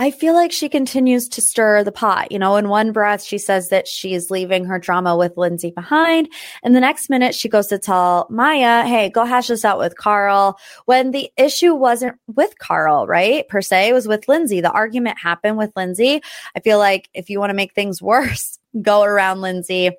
I 0.00 0.12
feel 0.12 0.32
like 0.32 0.52
she 0.52 0.68
continues 0.68 1.28
to 1.30 1.40
stir 1.40 1.82
the 1.82 1.90
pot. 1.90 2.30
You 2.30 2.38
know, 2.38 2.54
in 2.54 2.68
one 2.68 2.92
breath, 2.92 3.20
she 3.20 3.36
says 3.36 3.70
that 3.70 3.88
she's 3.88 4.30
leaving 4.30 4.64
her 4.66 4.78
drama 4.78 5.16
with 5.16 5.36
Lindsay 5.36 5.72
behind. 5.72 6.28
And 6.62 6.74
the 6.74 6.80
next 6.80 7.10
minute, 7.10 7.34
she 7.34 7.48
goes 7.48 7.66
to 7.68 7.78
tell 7.78 8.28
Maya, 8.30 8.84
hey, 8.84 9.10
go 9.10 9.24
hash 9.24 9.48
this 9.48 9.64
out 9.64 9.78
with 9.78 9.96
Carl. 9.96 10.56
When 10.84 11.10
the 11.10 11.30
issue 11.36 11.74
wasn't 11.74 12.16
with 12.28 12.56
Carl, 12.60 13.08
right? 13.08 13.48
Per 13.48 13.60
se, 13.60 13.88
it 13.88 13.92
was 13.92 14.06
with 14.06 14.28
Lindsay. 14.28 14.60
The 14.60 14.70
argument 14.70 15.18
happened 15.18 15.58
with 15.58 15.72
Lindsay. 15.74 16.22
I 16.54 16.60
feel 16.60 16.78
like 16.78 17.08
if 17.12 17.28
you 17.28 17.40
want 17.40 17.50
to 17.50 17.54
make 17.54 17.74
things 17.74 18.00
worse, 18.08 18.60
go 18.80 19.02
around 19.02 19.40
Lindsay 19.40 19.90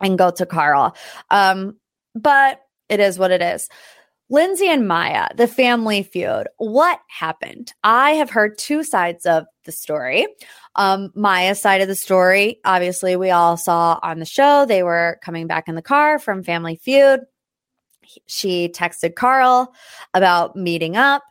and 0.00 0.18
go 0.18 0.32
to 0.32 0.44
Carl. 0.44 0.96
Um, 1.30 1.76
but 2.14 2.60
it 2.88 3.00
is 3.00 3.18
what 3.18 3.30
it 3.30 3.42
is. 3.42 3.68
Lindsay 4.30 4.68
and 4.68 4.86
Maya, 4.86 5.26
the 5.34 5.48
family 5.48 6.04
feud. 6.04 6.46
What 6.58 7.00
happened? 7.08 7.72
I 7.82 8.12
have 8.12 8.30
heard 8.30 8.58
two 8.58 8.84
sides 8.84 9.26
of 9.26 9.44
the 9.64 9.72
story. 9.72 10.28
Um, 10.76 11.10
Maya's 11.16 11.60
side 11.60 11.80
of 11.80 11.88
the 11.88 11.96
story, 11.96 12.60
obviously, 12.64 13.16
we 13.16 13.30
all 13.30 13.56
saw 13.56 13.98
on 14.04 14.20
the 14.20 14.24
show. 14.24 14.66
They 14.66 14.84
were 14.84 15.18
coming 15.22 15.48
back 15.48 15.68
in 15.68 15.74
the 15.74 15.82
car 15.82 16.20
from 16.20 16.44
Family 16.44 16.76
Feud. 16.76 17.20
She 18.26 18.68
texted 18.68 19.16
Carl 19.16 19.74
about 20.14 20.54
meeting 20.54 20.96
up 20.96 21.22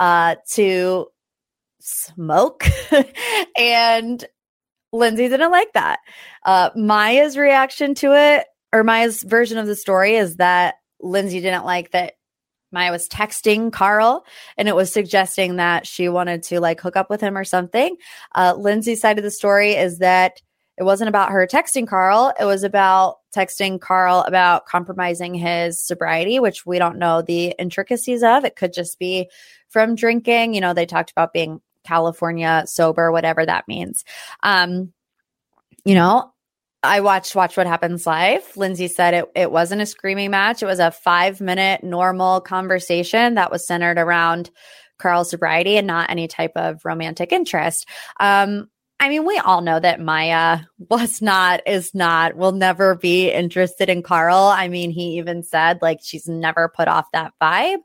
uh, 0.00 0.34
to 0.52 1.06
smoke, 1.80 2.64
and 3.56 4.24
Lindsay 4.92 5.28
didn't 5.28 5.52
like 5.52 5.72
that. 5.74 6.00
Uh, 6.44 6.70
Maya's 6.74 7.36
reaction 7.36 7.94
to 7.96 8.14
it 8.14 8.46
or 8.72 8.84
Maya's 8.84 9.22
version 9.22 9.58
of 9.58 9.66
the 9.66 9.76
story 9.76 10.16
is 10.16 10.36
that 10.36 10.76
Lindsay 11.00 11.40
didn't 11.40 11.64
like 11.64 11.92
that 11.92 12.14
Maya 12.70 12.90
was 12.90 13.08
texting 13.08 13.72
Carl 13.72 14.26
and 14.56 14.68
it 14.68 14.76
was 14.76 14.92
suggesting 14.92 15.56
that 15.56 15.86
she 15.86 16.08
wanted 16.08 16.42
to 16.44 16.60
like 16.60 16.80
hook 16.80 16.96
up 16.96 17.08
with 17.08 17.20
him 17.20 17.36
or 17.36 17.44
something. 17.44 17.96
Uh, 18.34 18.54
Lindsay's 18.56 19.00
side 19.00 19.18
of 19.18 19.24
the 19.24 19.30
story 19.30 19.72
is 19.72 19.98
that 19.98 20.42
it 20.76 20.84
wasn't 20.84 21.08
about 21.08 21.30
her 21.30 21.46
texting 21.46 21.88
Carl. 21.88 22.32
It 22.38 22.44
was 22.44 22.62
about 22.62 23.16
texting 23.34 23.80
Carl 23.80 24.20
about 24.26 24.66
compromising 24.66 25.34
his 25.34 25.80
sobriety, 25.80 26.38
which 26.38 26.66
we 26.66 26.78
don't 26.78 26.98
know 26.98 27.20
the 27.20 27.54
intricacies 27.58 28.22
of. 28.22 28.44
It 28.44 28.54
could 28.54 28.72
just 28.72 28.98
be 28.98 29.28
from 29.70 29.96
drinking. 29.96 30.54
You 30.54 30.60
know, 30.60 30.74
they 30.74 30.86
talked 30.86 31.10
about 31.10 31.32
being 31.32 31.60
California 31.84 32.62
sober, 32.66 33.10
whatever 33.10 33.44
that 33.44 33.66
means. 33.66 34.04
Um, 34.42 34.92
you 35.84 35.94
know, 35.94 36.32
I 36.82 37.00
watched 37.00 37.34
Watch 37.34 37.56
What 37.56 37.66
Happens 37.66 38.06
Live. 38.06 38.56
Lindsay 38.56 38.88
said 38.88 39.14
it, 39.14 39.24
it 39.34 39.50
wasn't 39.50 39.82
a 39.82 39.86
screaming 39.86 40.30
match. 40.30 40.62
It 40.62 40.66
was 40.66 40.78
a 40.78 40.92
five 40.92 41.40
minute 41.40 41.82
normal 41.82 42.40
conversation 42.40 43.34
that 43.34 43.50
was 43.50 43.66
centered 43.66 43.98
around 43.98 44.50
Carl's 44.98 45.30
sobriety 45.30 45.76
and 45.76 45.86
not 45.86 46.10
any 46.10 46.28
type 46.28 46.52
of 46.54 46.84
romantic 46.84 47.32
interest. 47.32 47.86
Um, 48.20 48.68
I 49.00 49.08
mean, 49.08 49.26
we 49.26 49.38
all 49.38 49.60
know 49.60 49.78
that 49.78 50.00
Maya 50.00 50.60
was 50.78 51.22
not, 51.22 51.62
is 51.66 51.94
not, 51.94 52.36
will 52.36 52.52
never 52.52 52.96
be 52.96 53.30
interested 53.30 53.88
in 53.88 54.02
Carl. 54.02 54.36
I 54.36 54.68
mean, 54.68 54.90
he 54.90 55.18
even 55.18 55.42
said 55.42 55.80
like 55.82 55.98
she's 56.02 56.28
never 56.28 56.68
put 56.68 56.88
off 56.88 57.06
that 57.12 57.32
vibe. 57.40 57.78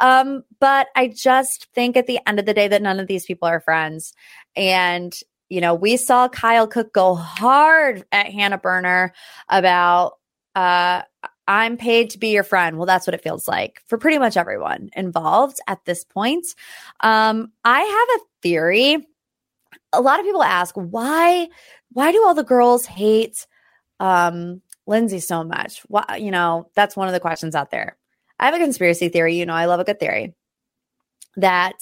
Um, 0.00 0.44
but 0.60 0.88
I 0.94 1.08
just 1.08 1.66
think 1.74 1.96
at 1.96 2.06
the 2.06 2.20
end 2.26 2.38
of 2.38 2.46
the 2.46 2.54
day 2.54 2.68
that 2.68 2.82
none 2.82 3.00
of 3.00 3.06
these 3.08 3.26
people 3.26 3.48
are 3.48 3.60
friends. 3.60 4.12
And 4.54 5.12
you 5.48 5.60
know, 5.60 5.74
we 5.74 5.96
saw 5.96 6.28
Kyle 6.28 6.66
Cook 6.66 6.92
go 6.92 7.14
hard 7.14 8.04
at 8.12 8.26
Hannah 8.32 8.58
Berner 8.58 9.12
about, 9.48 10.18
uh, 10.54 11.02
I'm 11.48 11.76
paid 11.76 12.10
to 12.10 12.18
be 12.18 12.28
your 12.28 12.42
friend. 12.42 12.76
Well, 12.76 12.86
that's 12.86 13.06
what 13.06 13.14
it 13.14 13.22
feels 13.22 13.46
like 13.46 13.80
for 13.86 13.98
pretty 13.98 14.18
much 14.18 14.36
everyone 14.36 14.90
involved 14.96 15.60
at 15.68 15.84
this 15.84 16.02
point. 16.02 16.46
Um, 17.00 17.52
I 17.64 17.80
have 17.80 18.20
a 18.20 18.24
theory. 18.42 19.06
A 19.92 20.00
lot 20.00 20.18
of 20.18 20.26
people 20.26 20.42
ask 20.42 20.74
why, 20.74 21.48
why 21.92 22.10
do 22.10 22.24
all 22.26 22.34
the 22.34 22.42
girls 22.42 22.84
hate 22.84 23.46
um, 24.00 24.60
Lindsay 24.86 25.20
so 25.20 25.44
much? 25.44 25.82
Why, 25.88 26.18
you 26.18 26.32
know, 26.32 26.68
that's 26.74 26.96
one 26.96 27.06
of 27.06 27.14
the 27.14 27.20
questions 27.20 27.54
out 27.54 27.70
there. 27.70 27.96
I 28.40 28.46
have 28.46 28.54
a 28.54 28.58
conspiracy 28.58 29.08
theory. 29.08 29.36
You 29.36 29.46
know, 29.46 29.54
I 29.54 29.66
love 29.66 29.80
a 29.80 29.84
good 29.84 30.00
theory 30.00 30.34
that 31.36 31.78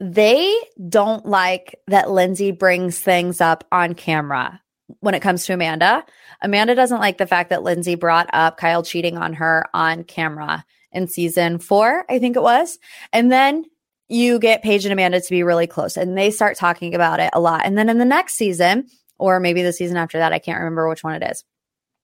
they 0.00 0.54
don't 0.88 1.26
like 1.26 1.74
that 1.88 2.10
Lindsay 2.10 2.52
brings 2.52 2.98
things 2.98 3.40
up 3.40 3.64
on 3.72 3.94
camera 3.94 4.60
when 5.00 5.14
it 5.14 5.20
comes 5.20 5.44
to 5.44 5.52
Amanda. 5.52 6.04
Amanda 6.40 6.74
doesn't 6.74 7.00
like 7.00 7.18
the 7.18 7.26
fact 7.26 7.50
that 7.50 7.62
Lindsay 7.62 7.94
brought 7.94 8.30
up 8.32 8.56
Kyle 8.56 8.82
cheating 8.82 9.18
on 9.18 9.34
her 9.34 9.66
on 9.74 10.04
camera 10.04 10.64
in 10.92 11.08
season 11.08 11.58
four, 11.58 12.04
I 12.08 12.18
think 12.18 12.36
it 12.36 12.42
was. 12.42 12.78
And 13.12 13.30
then 13.30 13.64
you 14.08 14.38
get 14.38 14.62
Paige 14.62 14.86
and 14.86 14.92
Amanda 14.92 15.20
to 15.20 15.30
be 15.30 15.42
really 15.42 15.66
close 15.66 15.96
and 15.96 16.16
they 16.16 16.30
start 16.30 16.56
talking 16.56 16.94
about 16.94 17.20
it 17.20 17.30
a 17.32 17.40
lot. 17.40 17.66
And 17.66 17.76
then 17.76 17.88
in 17.88 17.98
the 17.98 18.04
next 18.04 18.34
season, 18.34 18.86
or 19.18 19.40
maybe 19.40 19.62
the 19.62 19.72
season 19.72 19.96
after 19.96 20.18
that, 20.18 20.32
I 20.32 20.38
can't 20.38 20.58
remember 20.58 20.88
which 20.88 21.04
one 21.04 21.20
it 21.20 21.30
is, 21.30 21.44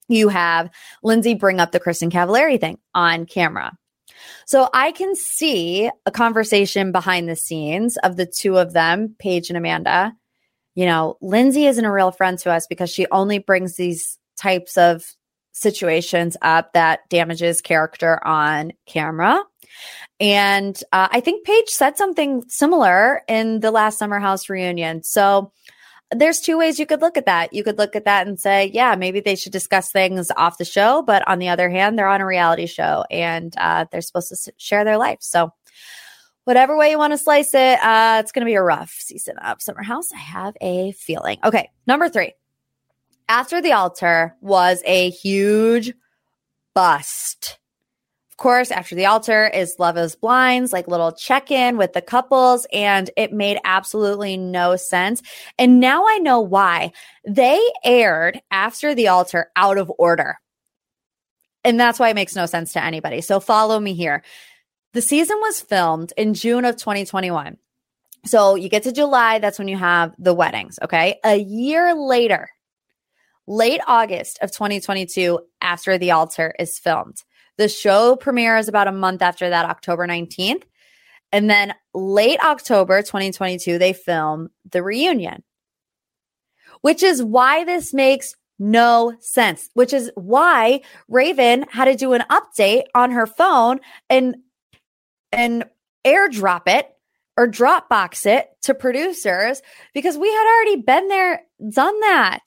you 0.08 0.28
have 0.28 0.70
Lindsay 1.02 1.34
bring 1.34 1.60
up 1.60 1.72
the 1.72 1.80
Kristin 1.80 2.10
Cavallari 2.10 2.60
thing 2.60 2.78
on 2.94 3.24
camera. 3.24 3.72
So 4.46 4.68
I 4.72 4.92
can 4.92 5.14
see 5.14 5.90
a 6.06 6.10
conversation 6.10 6.92
behind 6.92 7.28
the 7.28 7.36
scenes 7.36 7.96
of 7.98 8.16
the 8.16 8.26
two 8.26 8.58
of 8.58 8.72
them, 8.72 9.14
Paige 9.18 9.50
and 9.50 9.56
Amanda. 9.56 10.14
You 10.74 10.86
know, 10.86 11.16
Lindsay 11.20 11.66
isn't 11.66 11.84
a 11.84 11.92
real 11.92 12.10
friend 12.10 12.38
to 12.40 12.50
us 12.50 12.66
because 12.66 12.90
she 12.90 13.06
only 13.10 13.38
brings 13.38 13.76
these 13.76 14.18
types 14.36 14.76
of 14.76 15.04
situations 15.52 16.36
up 16.42 16.72
that 16.72 17.08
damages 17.08 17.60
character 17.60 18.24
on 18.26 18.72
camera. 18.86 19.40
And 20.20 20.76
uh, 20.92 21.08
I 21.10 21.20
think 21.20 21.44
Paige 21.46 21.68
said 21.68 21.96
something 21.96 22.42
similar 22.48 23.22
in 23.28 23.60
the 23.60 23.70
last 23.70 23.98
Summer 23.98 24.18
House 24.18 24.48
reunion. 24.48 25.02
So 25.02 25.52
there's 26.14 26.40
two 26.40 26.58
ways 26.58 26.78
you 26.78 26.86
could 26.86 27.00
look 27.00 27.16
at 27.16 27.26
that. 27.26 27.52
You 27.52 27.64
could 27.64 27.78
look 27.78 27.96
at 27.96 28.04
that 28.04 28.26
and 28.26 28.38
say, 28.38 28.70
yeah, 28.72 28.94
maybe 28.96 29.20
they 29.20 29.36
should 29.36 29.52
discuss 29.52 29.90
things 29.90 30.30
off 30.36 30.58
the 30.58 30.64
show. 30.64 31.02
But 31.02 31.26
on 31.28 31.38
the 31.38 31.48
other 31.48 31.68
hand, 31.70 31.98
they're 31.98 32.08
on 32.08 32.20
a 32.20 32.26
reality 32.26 32.66
show 32.66 33.04
and 33.10 33.54
uh, 33.56 33.86
they're 33.90 34.00
supposed 34.00 34.28
to 34.30 34.52
share 34.56 34.84
their 34.84 34.98
life. 34.98 35.18
So, 35.20 35.52
whatever 36.44 36.76
way 36.76 36.90
you 36.90 36.98
want 36.98 37.12
to 37.12 37.18
slice 37.18 37.54
it, 37.54 37.78
uh, 37.82 38.18
it's 38.20 38.32
going 38.32 38.42
to 38.42 38.50
be 38.50 38.54
a 38.54 38.62
rough 38.62 38.90
season 38.90 39.38
of 39.38 39.62
Summer 39.62 39.82
House. 39.82 40.12
I 40.12 40.18
have 40.18 40.56
a 40.60 40.92
feeling. 40.92 41.38
Okay, 41.42 41.70
number 41.86 42.08
three. 42.08 42.34
After 43.28 43.62
the 43.62 43.72
altar 43.72 44.36
was 44.40 44.82
a 44.84 45.10
huge 45.10 45.94
bust. 46.74 47.58
Of 48.34 48.38
course, 48.38 48.72
after 48.72 48.96
the 48.96 49.06
altar 49.06 49.46
is 49.46 49.76
Love 49.78 49.96
is 49.96 50.16
Blinds, 50.16 50.72
like 50.72 50.88
little 50.88 51.12
check 51.12 51.52
in 51.52 51.76
with 51.76 51.92
the 51.92 52.02
couples, 52.02 52.66
and 52.72 53.08
it 53.16 53.32
made 53.32 53.60
absolutely 53.62 54.36
no 54.36 54.74
sense. 54.74 55.22
And 55.56 55.78
now 55.78 56.04
I 56.08 56.18
know 56.18 56.40
why. 56.40 56.90
They 57.24 57.60
aired 57.84 58.40
after 58.50 58.92
the 58.92 59.06
altar 59.06 59.52
out 59.54 59.78
of 59.78 59.90
order. 60.00 60.40
And 61.62 61.78
that's 61.78 62.00
why 62.00 62.08
it 62.08 62.16
makes 62.16 62.34
no 62.34 62.46
sense 62.46 62.72
to 62.72 62.82
anybody. 62.82 63.20
So 63.20 63.38
follow 63.38 63.78
me 63.78 63.94
here. 63.94 64.24
The 64.94 65.00
season 65.00 65.36
was 65.40 65.60
filmed 65.60 66.12
in 66.16 66.34
June 66.34 66.64
of 66.64 66.74
2021. 66.74 67.56
So 68.26 68.56
you 68.56 68.68
get 68.68 68.82
to 68.82 68.90
July, 68.90 69.38
that's 69.38 69.60
when 69.60 69.68
you 69.68 69.76
have 69.76 70.12
the 70.18 70.34
weddings. 70.34 70.80
Okay. 70.82 71.20
A 71.24 71.36
year 71.36 71.94
later, 71.94 72.50
late 73.46 73.80
August 73.86 74.40
of 74.42 74.50
2022, 74.50 75.38
After 75.60 75.98
the 75.98 76.10
Altar 76.10 76.52
is 76.58 76.80
filmed. 76.80 77.22
The 77.56 77.68
show 77.68 78.16
premieres 78.16 78.68
about 78.68 78.88
a 78.88 78.92
month 78.92 79.22
after 79.22 79.48
that, 79.48 79.66
October 79.66 80.06
19th. 80.06 80.62
And 81.32 81.50
then 81.50 81.74
late 81.92 82.40
October 82.44 83.02
2022, 83.02 83.78
they 83.78 83.92
film 83.92 84.50
the 84.70 84.82
reunion, 84.82 85.42
which 86.80 87.02
is 87.02 87.22
why 87.22 87.64
this 87.64 87.92
makes 87.92 88.34
no 88.58 89.14
sense, 89.20 89.68
which 89.74 89.92
is 89.92 90.10
why 90.14 90.82
Raven 91.08 91.66
had 91.70 91.86
to 91.86 91.96
do 91.96 92.12
an 92.12 92.24
update 92.30 92.84
on 92.94 93.10
her 93.10 93.26
phone 93.26 93.80
and 94.08 94.36
and 95.32 95.64
airdrop 96.04 96.68
it 96.68 96.88
or 97.36 97.48
Dropbox 97.48 98.26
it 98.26 98.48
to 98.62 98.74
producers 98.74 99.60
because 99.92 100.16
we 100.16 100.28
had 100.28 100.54
already 100.54 100.82
been 100.82 101.08
there, 101.08 101.42
done 101.68 101.98
that. 102.00 102.44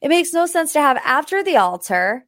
It 0.00 0.08
makes 0.08 0.32
no 0.32 0.46
sense 0.46 0.72
to 0.72 0.80
have 0.80 0.96
after 1.04 1.44
the 1.44 1.58
altar, 1.58 2.24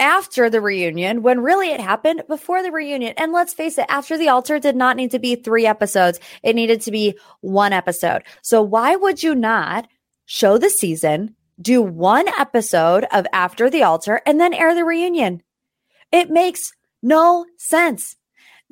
after 0.00 0.50
the 0.50 0.60
reunion, 0.60 1.22
when 1.22 1.40
really 1.40 1.68
it 1.68 1.80
happened 1.80 2.22
before 2.26 2.62
the 2.62 2.72
reunion. 2.72 3.14
And 3.16 3.32
let's 3.32 3.54
face 3.54 3.78
it, 3.78 3.86
after 3.88 4.18
the 4.18 4.28
altar 4.28 4.58
did 4.58 4.74
not 4.74 4.96
need 4.96 5.12
to 5.12 5.18
be 5.18 5.36
three 5.36 5.66
episodes, 5.66 6.18
it 6.42 6.56
needed 6.56 6.80
to 6.82 6.90
be 6.90 7.16
one 7.40 7.72
episode. 7.72 8.22
So 8.42 8.62
why 8.62 8.96
would 8.96 9.22
you 9.22 9.34
not 9.34 9.86
show 10.24 10.58
the 10.58 10.70
season, 10.70 11.36
do 11.60 11.82
one 11.82 12.26
episode 12.38 13.06
of 13.12 13.26
After 13.32 13.70
the 13.70 13.82
Altar, 13.82 14.22
and 14.26 14.40
then 14.40 14.54
air 14.54 14.74
the 14.74 14.84
reunion? 14.84 15.42
It 16.10 16.30
makes 16.30 16.72
no 17.02 17.46
sense. 17.56 18.16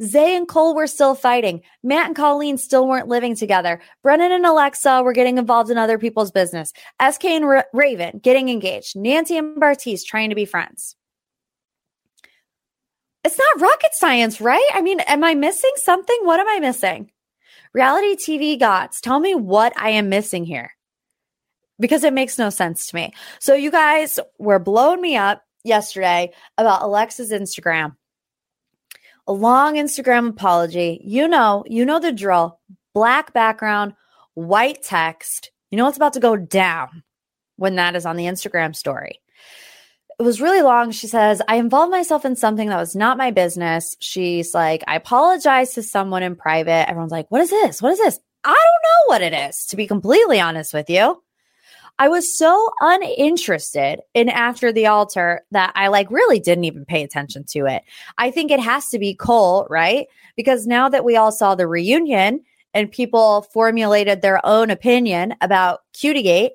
Zay 0.00 0.36
and 0.36 0.46
Cole 0.46 0.76
were 0.76 0.86
still 0.86 1.14
fighting. 1.14 1.62
Matt 1.82 2.06
and 2.06 2.16
Colleen 2.16 2.56
still 2.56 2.86
weren't 2.86 3.08
living 3.08 3.34
together. 3.34 3.80
Brennan 4.02 4.30
and 4.30 4.46
Alexa 4.46 5.02
were 5.02 5.12
getting 5.12 5.38
involved 5.38 5.70
in 5.70 5.78
other 5.78 5.98
people's 5.98 6.30
business. 6.30 6.72
SK 7.02 7.24
and 7.24 7.48
Ra- 7.48 7.62
Raven 7.72 8.20
getting 8.22 8.48
engaged. 8.48 8.96
Nancy 8.96 9.36
and 9.36 9.60
Bartise 9.60 10.04
trying 10.04 10.28
to 10.28 10.36
be 10.36 10.44
friends. 10.44 10.94
It's 13.24 13.38
not 13.38 13.60
rocket 13.60 13.90
science, 13.92 14.40
right? 14.40 14.66
I 14.72 14.80
mean, 14.80 15.00
am 15.00 15.24
I 15.24 15.34
missing 15.34 15.72
something? 15.76 16.18
What 16.22 16.40
am 16.40 16.48
I 16.48 16.60
missing? 16.60 17.10
Reality 17.74 18.16
TV 18.16 18.58
gods, 18.58 19.00
tell 19.00 19.20
me 19.20 19.34
what 19.34 19.72
I 19.76 19.90
am 19.90 20.08
missing 20.08 20.44
here 20.44 20.72
because 21.78 22.04
it 22.04 22.12
makes 22.12 22.38
no 22.38 22.50
sense 22.50 22.86
to 22.86 22.96
me. 22.96 23.12
So, 23.40 23.54
you 23.54 23.70
guys 23.70 24.18
were 24.38 24.58
blowing 24.58 25.00
me 25.00 25.16
up 25.16 25.42
yesterday 25.64 26.32
about 26.56 26.82
Alexa's 26.82 27.30
Instagram 27.30 27.94
a 29.28 29.32
long 29.32 29.74
Instagram 29.74 30.30
apology. 30.30 31.00
You 31.04 31.28
know, 31.28 31.62
you 31.68 31.84
know 31.84 32.00
the 32.00 32.10
drill. 32.10 32.58
Black 32.94 33.34
background, 33.34 33.92
white 34.34 34.82
text. 34.82 35.52
You 35.70 35.76
know 35.76 35.84
what's 35.84 35.98
about 35.98 36.14
to 36.14 36.20
go 36.20 36.34
down 36.34 37.04
when 37.56 37.76
that 37.76 37.94
is 37.94 38.06
on 38.06 38.16
the 38.16 38.24
Instagram 38.24 38.74
story. 38.74 39.20
It 40.18 40.24
was 40.24 40.40
really 40.40 40.62
long. 40.62 40.90
She 40.90 41.06
says, 41.06 41.40
I 41.46 41.56
involved 41.56 41.92
myself 41.92 42.24
in 42.24 42.34
something 42.34 42.68
that 42.68 42.76
was 42.76 42.96
not 42.96 43.18
my 43.18 43.30
business. 43.30 43.96
She's 44.00 44.52
like, 44.52 44.82
I 44.88 44.96
apologize 44.96 45.74
to 45.74 45.82
someone 45.82 46.24
in 46.24 46.34
private. 46.34 46.90
Everyone's 46.90 47.12
like, 47.12 47.30
What 47.30 47.40
is 47.40 47.50
this? 47.50 47.80
What 47.80 47.92
is 47.92 47.98
this? 47.98 48.18
I 48.44 48.48
don't 48.48 48.54
know 48.54 49.12
what 49.12 49.22
it 49.22 49.48
is, 49.48 49.66
to 49.66 49.76
be 49.76 49.86
completely 49.86 50.40
honest 50.40 50.74
with 50.74 50.90
you. 50.90 51.22
I 52.00 52.08
was 52.08 52.36
so 52.36 52.70
uninterested 52.80 54.00
in 54.14 54.28
After 54.28 54.72
the 54.72 54.86
Altar 54.86 55.42
that 55.50 55.72
I 55.74 55.88
like 55.88 56.10
really 56.10 56.38
didn't 56.38 56.64
even 56.64 56.84
pay 56.84 57.02
attention 57.02 57.44
to 57.50 57.66
it. 57.66 57.82
I 58.18 58.30
think 58.30 58.50
it 58.50 58.60
has 58.60 58.88
to 58.90 59.00
be 59.00 59.14
Cole, 59.14 59.66
right? 59.68 60.06
Because 60.36 60.66
now 60.66 60.88
that 60.88 61.04
we 61.04 61.16
all 61.16 61.32
saw 61.32 61.56
the 61.56 61.66
reunion 61.66 62.44
and 62.72 62.90
people 62.90 63.42
formulated 63.52 64.22
their 64.22 64.44
own 64.46 64.70
opinion 64.70 65.34
about 65.40 65.80
Cutiegate, 65.92 66.52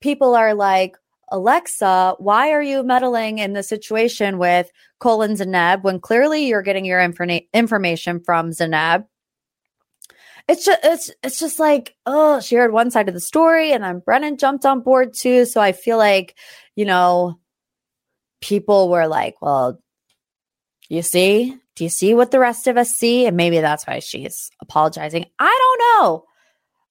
people 0.00 0.34
are 0.34 0.54
like, 0.54 0.96
Alexa, 1.28 2.16
why 2.18 2.50
are 2.52 2.62
you 2.62 2.82
meddling 2.82 3.38
in 3.38 3.52
the 3.52 3.62
situation 3.62 4.38
with 4.38 4.70
Cole 4.98 5.22
and 5.22 5.36
Zanab 5.36 5.82
when 5.82 6.00
clearly 6.00 6.46
you're 6.46 6.62
getting 6.62 6.84
your 6.84 7.00
informa- 7.00 7.46
information 7.52 8.20
from 8.20 8.50
Zanab? 8.50 9.06
it's 10.46 10.66
just 10.66 10.80
it's 10.84 11.10
it's 11.22 11.38
just 11.38 11.58
like 11.58 11.96
oh 12.04 12.38
she 12.38 12.54
heard 12.54 12.70
one 12.70 12.90
side 12.90 13.08
of 13.08 13.14
the 13.14 13.20
story 13.20 13.72
and 13.72 13.82
then 13.82 14.00
brennan 14.00 14.36
jumped 14.36 14.66
on 14.66 14.82
board 14.82 15.14
too. 15.14 15.46
So 15.46 15.58
i 15.58 15.72
feel 15.72 15.96
like 15.96 16.34
you 16.76 16.84
know 16.84 17.40
people 18.42 18.90
were 18.90 19.06
like 19.06 19.40
well 19.40 19.80
you 20.90 21.00
see 21.00 21.58
do 21.76 21.84
you 21.84 21.90
see 21.90 22.14
what 22.14 22.30
the 22.30 22.38
rest 22.38 22.66
of 22.66 22.76
us 22.76 22.90
see? 22.90 23.26
And 23.26 23.36
maybe 23.36 23.60
that's 23.60 23.86
why 23.86 23.98
she's 23.98 24.50
apologizing. 24.60 25.26
I 25.38 25.58
don't 25.58 26.02
know. 26.02 26.24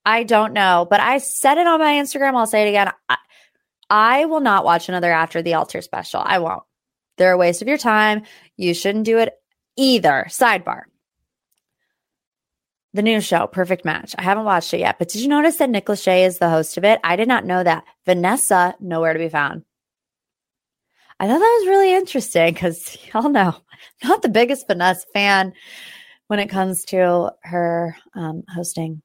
I 0.06 0.24
don't 0.24 0.54
know. 0.54 0.86
But 0.90 1.00
i 1.00 1.18
said 1.20 1.58
it 1.58 1.68
on 1.68 1.80
my 1.80 1.94
instagram. 1.94 2.36
I'll 2.36 2.48
say 2.48 2.66
it 2.66 2.70
again. 2.70 2.92
I, 3.08 3.18
I 3.90 4.26
will 4.26 4.40
not 4.40 4.66
watch 4.66 4.90
another 4.90 5.12
after 5.12 5.42
the 5.42 5.56
altar 5.56 5.82
special 5.82 6.22
i 6.24 6.40
won't 6.40 6.64
they're 7.18 7.34
a 7.34 7.38
waste 7.38 7.62
of 7.62 7.68
your 7.68 7.78
time 7.78 8.24
you 8.58 8.74
shouldn't 8.74 9.06
do 9.06 9.20
it 9.20 9.34
either 9.76 10.26
sidebar 10.30 10.84
the 12.94 13.02
new 13.02 13.22
show, 13.22 13.48
Perfect 13.48 13.86
Match. 13.86 14.14
I 14.18 14.22
haven't 14.22 14.46
watched 14.46 14.74
it 14.74 14.80
yet, 14.80 15.00
but 15.00 15.10
did 15.10 15.22
you 15.22 15.28
notice 15.28 15.58
that 15.58 15.70
Nick 15.70 15.88
Lachey 15.88 16.26
is 16.26 16.38
the 16.38 16.50
host 16.50 16.78
of 16.78 16.84
it? 16.84 17.00
I 17.04 17.16
did 17.16 17.28
not 17.28 17.46
know 17.46 17.64
that. 17.64 17.84
Vanessa, 18.06 18.76
nowhere 18.80 19.14
to 19.14 19.20
be 19.20 19.30
found. 19.30 19.64
I 21.20 21.28
thought 21.28 21.40
that 21.40 21.60
was 21.62 21.68
really 21.68 21.94
interesting 21.94 22.54
because 22.54 22.98
y'all 23.14 23.30
know, 23.30 23.56
not 24.04 24.22
the 24.22 24.30
biggest 24.30 24.68
Vanessa 24.68 25.06
fan 25.14 25.54
when 26.28 26.40
it 26.40 26.50
comes 26.50 26.86
to 26.86 27.32
her 27.42 27.96
um, 28.14 28.44
hosting 28.48 29.02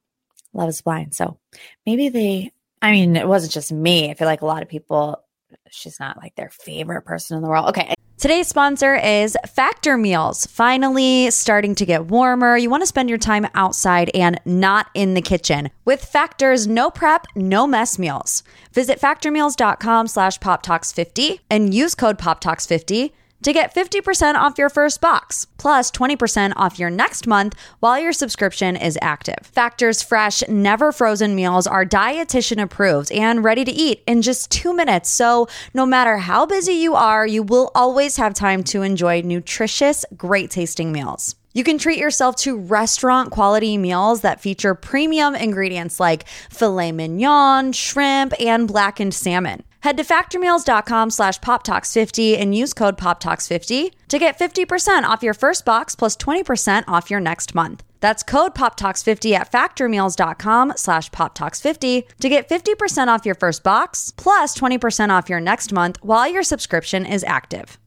Love 0.53 0.69
is 0.69 0.81
Blind. 0.81 1.15
So 1.15 1.39
maybe 1.85 2.09
they, 2.09 2.51
I 2.81 2.91
mean, 2.91 3.15
it 3.15 3.27
wasn't 3.27 3.53
just 3.53 3.71
me. 3.71 4.09
I 4.09 4.13
feel 4.13 4.27
like 4.27 4.41
a 4.41 4.45
lot 4.45 4.61
of 4.63 4.69
people, 4.69 5.21
she's 5.69 5.99
not 5.99 6.17
like 6.17 6.35
their 6.35 6.49
favorite 6.49 7.03
person 7.03 7.37
in 7.37 7.43
the 7.43 7.49
world. 7.49 7.69
Okay. 7.69 7.93
Today's 8.17 8.49
sponsor 8.49 8.95
is 8.95 9.37
Factor 9.47 9.97
Meals. 9.97 10.45
Finally 10.45 11.31
starting 11.31 11.73
to 11.75 11.85
get 11.85 12.07
warmer. 12.07 12.57
You 12.57 12.69
want 12.69 12.81
to 12.81 12.87
spend 12.87 13.07
your 13.07 13.17
time 13.17 13.47
outside 13.53 14.11
and 14.13 14.41
not 14.43 14.87
in 14.93 15.13
the 15.13 15.21
kitchen. 15.21 15.69
With 15.85 16.03
Factor's 16.03 16.67
no 16.67 16.89
prep, 16.91 17.27
no 17.33 17.65
mess 17.65 17.97
meals. 17.97 18.43
Visit 18.73 18.99
factormeals.com 18.99 20.07
slash 20.07 20.37
poptalks50 20.39 21.39
and 21.49 21.73
use 21.73 21.95
code 21.95 22.17
poptalks50 22.17 23.11
to 23.43 23.53
get 23.53 23.73
50% 23.73 24.35
off 24.35 24.57
your 24.57 24.69
first 24.69 25.01
box, 25.01 25.47
plus 25.57 25.91
20% 25.91 26.53
off 26.55 26.79
your 26.79 26.89
next 26.89 27.27
month 27.27 27.55
while 27.79 27.99
your 27.99 28.13
subscription 28.13 28.75
is 28.75 28.97
active. 29.01 29.37
Factor's 29.43 30.01
fresh, 30.01 30.43
never 30.47 30.91
frozen 30.91 31.35
meals 31.35 31.67
are 31.67 31.85
dietitian 31.85 32.61
approved 32.61 33.11
and 33.11 33.43
ready 33.43 33.63
to 33.63 33.71
eat 33.71 34.03
in 34.05 34.21
just 34.21 34.51
two 34.51 34.73
minutes. 34.73 35.09
So, 35.09 35.47
no 35.73 35.85
matter 35.85 36.17
how 36.17 36.45
busy 36.45 36.73
you 36.73 36.95
are, 36.95 37.25
you 37.25 37.43
will 37.43 37.71
always 37.75 38.17
have 38.17 38.33
time 38.33 38.63
to 38.65 38.81
enjoy 38.81 39.21
nutritious, 39.21 40.05
great 40.17 40.51
tasting 40.51 40.91
meals. 40.91 41.35
You 41.53 41.63
can 41.63 41.79
treat 41.79 41.97
yourself 41.97 42.35
to 42.37 42.57
restaurant 42.57 43.31
quality 43.31 43.77
meals 43.77 44.21
that 44.21 44.39
feature 44.39 44.75
premium 44.75 45.33
ingredients 45.33 45.99
like 45.99 46.27
filet 46.27 46.91
mignon, 46.91 47.71
shrimp, 47.71 48.33
and 48.39 48.67
blackened 48.67 49.15
salmon. 49.15 49.63
Head 49.81 49.95
to 49.97 50.03
factormeals.com 50.03 51.09
slash 51.09 51.39
poptalks50 51.39 52.37
and 52.37 52.53
use 52.53 52.73
code 52.73 52.97
poptalks50 52.97 53.91
to 54.09 54.19
get 54.19 54.37
50% 54.37 55.03
off 55.03 55.23
your 55.23 55.33
first 55.33 55.63
box 55.65 55.95
plus 55.95 56.17
20% 56.17 56.83
off 56.87 57.09
your 57.09 57.21
next 57.21 57.55
month. 57.55 57.83
That's 58.01 58.23
code 58.23 58.55
poptalks50 58.55 59.33
at 59.33 59.51
factormeals.com 59.51 60.73
slash 60.75 61.09
poptalks50 61.11 62.03
to 62.19 62.29
get 62.29 62.49
50% 62.49 63.07
off 63.07 63.25
your 63.25 63.35
first 63.35 63.63
box 63.63 64.11
plus 64.17 64.57
20% 64.57 65.09
off 65.09 65.29
your 65.29 65.39
next 65.39 65.71
month 65.71 65.97
while 66.01 66.29
your 66.29 66.43
subscription 66.43 67.05
is 67.05 67.23
active. 67.23 67.77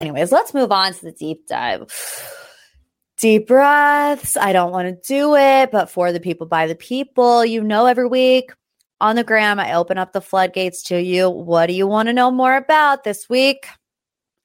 Anyways, 0.00 0.32
let's 0.32 0.52
move 0.52 0.72
on 0.72 0.92
to 0.92 1.02
the 1.02 1.12
deep 1.12 1.46
dive. 1.46 1.90
Deep 3.16 3.46
breaths. 3.46 4.36
I 4.36 4.52
don't 4.52 4.72
want 4.72 4.88
to 4.88 5.08
do 5.08 5.34
it, 5.36 5.70
but 5.70 5.88
for 5.88 6.12
the 6.12 6.20
people 6.20 6.46
by 6.46 6.66
the 6.66 6.74
people, 6.74 7.44
you 7.44 7.62
know, 7.62 7.86
every 7.86 8.06
week 8.06 8.50
on 9.00 9.16
the 9.16 9.24
gram. 9.24 9.58
I 9.58 9.74
open 9.74 9.98
up 9.98 10.12
the 10.12 10.20
floodgates 10.20 10.82
to 10.84 11.00
you. 11.00 11.28
What 11.30 11.66
do 11.66 11.72
you 11.72 11.86
want 11.86 12.08
to 12.08 12.12
know 12.12 12.30
more 12.30 12.56
about 12.56 13.04
this 13.04 13.28
week? 13.28 13.66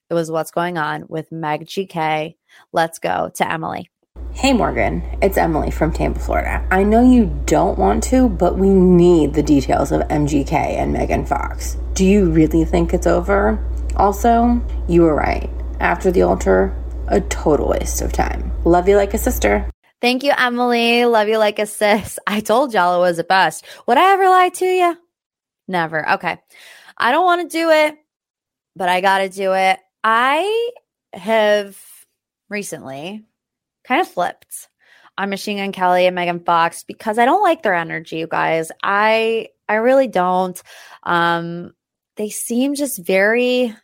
It 0.10 0.14
was 0.14 0.32
what's 0.32 0.52
going 0.52 0.78
on 0.78 1.06
with 1.08 1.30
MGK. 1.30 2.36
Let's 2.74 3.00
go 3.00 3.32
to 3.36 3.52
Emily. 3.52 3.90
Hey 4.32 4.54
Morgan, 4.54 5.04
it's 5.22 5.38
Emily 5.38 5.72
from 5.72 5.92
Tampa, 5.92 6.20
Florida. 6.20 6.66
I 6.72 6.84
know 6.84 7.02
you 7.02 7.26
don't 7.46 7.78
want 7.78 8.04
to, 8.06 8.30
but 8.30 8.58
we 8.58 8.70
need 8.70 9.34
the 9.34 9.44
details 9.44 9.92
of 9.92 10.02
MGK 10.04 10.54
and 10.54 10.94
Megan 10.94 11.26
Fox. 11.26 11.78
Do 11.94 12.06
you 12.06 12.30
really 12.30 12.64
think 12.64 12.94
it's 12.94 13.08
over? 13.08 13.64
Also, 13.96 14.62
you 14.88 15.02
were 15.02 15.16
right. 15.16 15.50
After 15.80 16.12
the 16.12 16.22
altar, 16.22 16.76
a 17.08 17.22
total 17.22 17.70
waste 17.70 18.02
of 18.02 18.14
time. 18.14 18.52
Love 18.66 18.88
you 18.88 18.96
like 18.98 19.14
a 19.14 19.18
sister. 19.18 19.70
Thank 20.02 20.24
you, 20.24 20.32
Emily. 20.38 21.06
Love 21.06 21.28
you 21.28 21.38
like 21.38 21.60
a 21.60 21.66
sis. 21.66 22.20
I 22.26 22.40
told 22.40 22.74
y'all 22.74 22.96
it 22.96 23.06
was 23.06 23.18
the 23.18 23.24
best. 23.24 23.66
Would 23.86 23.98
I 23.98 24.14
ever 24.14 24.30
lie 24.30 24.50
to 24.50 24.66
you? 24.66 24.98
Never. 25.68 26.10
Okay. 26.14 26.38
I 26.98 27.12
don't 27.12 27.26
want 27.26 27.50
to 27.50 27.58
do 27.58 27.70
it, 27.70 27.96
but 28.76 28.90
I 28.90 29.02
got 29.02 29.20
to 29.20 29.30
do 29.30 29.54
it. 29.54 29.80
I 30.04 30.72
have 31.14 31.78
recently 32.50 33.26
kind 33.84 34.02
of 34.02 34.08
flipped 34.08 34.70
on 35.18 35.30
Machine 35.30 35.58
Gun 35.58 35.72
Kelly 35.72 36.06
and 36.06 36.16
Megan 36.16 36.40
Fox 36.40 36.84
because 36.84 37.20
I 37.20 37.26
don't 37.26 37.44
like 37.44 37.62
their 37.62 37.76
energy, 37.76 38.18
you 38.18 38.28
guys. 38.28 38.72
I 38.82 39.50
I 39.68 39.76
really 39.76 40.08
don't. 40.08 40.62
Um 41.04 41.74
they 42.16 42.30
seem 42.30 42.76
just 42.76 43.04
very 43.04 43.76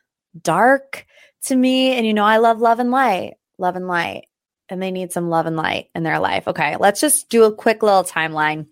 dark 0.41 1.06
to 1.43 1.56
me 1.56 1.93
and 1.93 2.06
you 2.06 2.13
know 2.13 2.23
I 2.23 2.38
love 2.38 2.60
love 2.60 2.80
and 2.80 2.91
light. 2.91 3.34
Love 3.58 3.75
and 3.75 3.88
light. 3.88 4.28
And 4.69 4.82
they 4.82 4.91
need 4.91 5.12
some 5.12 5.30
love 5.30 5.45
and 5.45 5.56
light 5.56 5.89
in 5.93 6.04
their 6.04 6.19
life. 6.19 6.47
Okay, 6.47 6.75
let's 6.78 6.99
just 6.99 7.30
do 7.30 7.43
a 7.43 7.54
quick 7.54 7.84
little 7.84 8.04
timeline. 8.04 8.67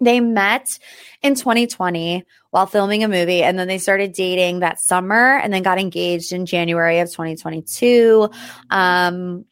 They 0.00 0.20
met 0.20 0.78
in 1.22 1.34
2020 1.34 2.24
while 2.50 2.66
filming 2.66 3.04
a 3.04 3.08
movie, 3.08 3.42
and 3.42 3.58
then 3.58 3.68
they 3.68 3.78
started 3.78 4.12
dating 4.12 4.60
that 4.60 4.80
summer 4.80 5.38
and 5.38 5.52
then 5.52 5.62
got 5.62 5.78
engaged 5.78 6.32
in 6.32 6.46
January 6.46 6.98
of 6.98 7.10
2022. 7.10 8.28
Um, 8.70 9.44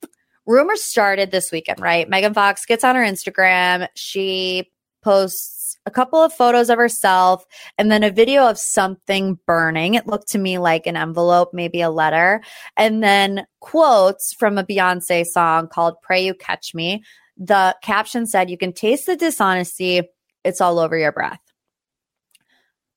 rumors 0.46 0.82
started 0.82 1.30
this 1.30 1.52
weekend, 1.52 1.80
right? 1.80 2.08
Megan 2.08 2.34
Fox 2.34 2.66
gets 2.66 2.84
on 2.84 2.96
her 2.96 3.02
Instagram. 3.02 3.88
She 3.94 4.70
posts 5.02 5.51
a 5.86 5.90
couple 5.90 6.22
of 6.22 6.32
photos 6.32 6.70
of 6.70 6.78
herself 6.78 7.44
and 7.78 7.90
then 7.90 8.02
a 8.02 8.10
video 8.10 8.48
of 8.48 8.58
something 8.58 9.38
burning. 9.46 9.94
It 9.94 10.06
looked 10.06 10.28
to 10.28 10.38
me 10.38 10.58
like 10.58 10.86
an 10.86 10.96
envelope, 10.96 11.50
maybe 11.52 11.80
a 11.80 11.90
letter, 11.90 12.42
and 12.76 13.02
then 13.02 13.46
quotes 13.60 14.32
from 14.34 14.58
a 14.58 14.64
Beyonce 14.64 15.24
song 15.24 15.68
called 15.68 15.96
Pray 16.02 16.24
You 16.24 16.34
Catch 16.34 16.74
Me. 16.74 17.02
The 17.36 17.76
caption 17.82 18.26
said, 18.26 18.50
You 18.50 18.58
can 18.58 18.72
taste 18.72 19.06
the 19.06 19.16
dishonesty 19.16 20.02
it's 20.44 20.60
all 20.60 20.78
over 20.78 20.96
your 20.96 21.12
breath. 21.12 21.40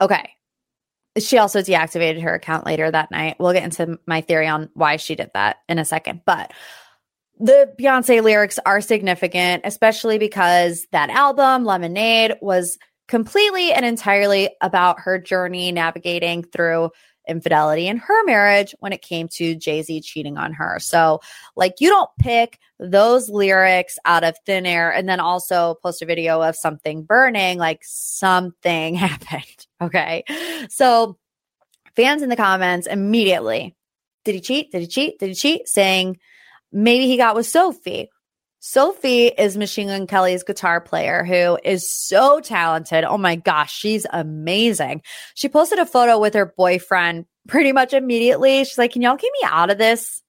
Okay. 0.01 0.31
She 1.17 1.37
also 1.37 1.61
deactivated 1.61 2.21
her 2.23 2.33
account 2.33 2.65
later 2.65 2.89
that 2.89 3.11
night. 3.11 3.37
We'll 3.39 3.53
get 3.53 3.63
into 3.63 3.99
my 4.05 4.21
theory 4.21 4.47
on 4.47 4.69
why 4.73 4.97
she 4.97 5.15
did 5.15 5.31
that 5.33 5.57
in 5.69 5.79
a 5.79 5.85
second. 5.85 6.21
But 6.25 6.51
the 7.37 7.73
Beyonce 7.79 8.23
lyrics 8.23 8.59
are 8.65 8.81
significant, 8.81 9.63
especially 9.65 10.17
because 10.17 10.87
that 10.91 11.09
album, 11.09 11.65
Lemonade, 11.65 12.35
was 12.41 12.77
completely 13.07 13.71
and 13.71 13.85
entirely 13.85 14.49
about 14.61 14.99
her 15.01 15.19
journey 15.19 15.71
navigating 15.71 16.43
through 16.43 16.91
infidelity 17.27 17.87
in 17.87 17.97
her 17.97 18.23
marriage 18.25 18.75
when 18.79 18.93
it 18.93 19.01
came 19.01 19.27
to 19.27 19.55
Jay 19.55 19.81
Z 19.81 20.01
cheating 20.01 20.37
on 20.37 20.53
her. 20.53 20.79
So, 20.79 21.21
like, 21.55 21.75
you 21.79 21.89
don't 21.89 22.09
pick 22.19 22.59
those 22.79 23.29
lyrics 23.29 23.97
out 24.05 24.23
of 24.23 24.35
thin 24.45 24.65
air 24.65 24.91
and 24.91 25.09
then 25.09 25.19
also 25.19 25.75
post 25.81 26.01
a 26.01 26.05
video 26.05 26.41
of 26.41 26.55
something 26.55 27.03
burning, 27.03 27.57
like 27.57 27.79
something 27.83 28.95
happened. 28.95 29.67
Okay. 29.81 30.23
So, 30.69 31.17
fans 31.95 32.21
in 32.21 32.29
the 32.29 32.35
comments 32.35 32.87
immediately, 32.87 33.75
did 34.23 34.35
he 34.35 34.41
cheat? 34.41 34.71
Did 34.71 34.81
he 34.81 34.87
cheat? 34.87 35.19
Did 35.19 35.29
he 35.29 35.35
cheat? 35.35 35.67
Saying 35.67 36.17
maybe 36.75 37.07
he 37.07 37.17
got 37.17 37.35
with 37.35 37.47
Sophie. 37.47 38.09
Sophie 38.59 39.27
is 39.27 39.57
Machine 39.57 39.87
Gun 39.87 40.07
Kelly's 40.07 40.43
guitar 40.43 40.81
player 40.81 41.23
who 41.23 41.57
is 41.63 41.91
so 41.91 42.39
talented. 42.39 43.03
Oh 43.03 43.17
my 43.17 43.35
gosh, 43.35 43.71
she's 43.71 44.07
amazing. 44.11 45.03
She 45.35 45.49
posted 45.49 45.79
a 45.79 45.85
photo 45.85 46.19
with 46.19 46.33
her 46.33 46.51
boyfriend 46.57 47.25
pretty 47.47 47.71
much 47.71 47.93
immediately. 47.93 48.63
She's 48.63 48.77
like, 48.77 48.93
Can 48.93 49.03
y'all 49.03 49.17
get 49.17 49.31
me 49.41 49.47
out 49.47 49.69
of 49.69 49.77
this? 49.77 50.21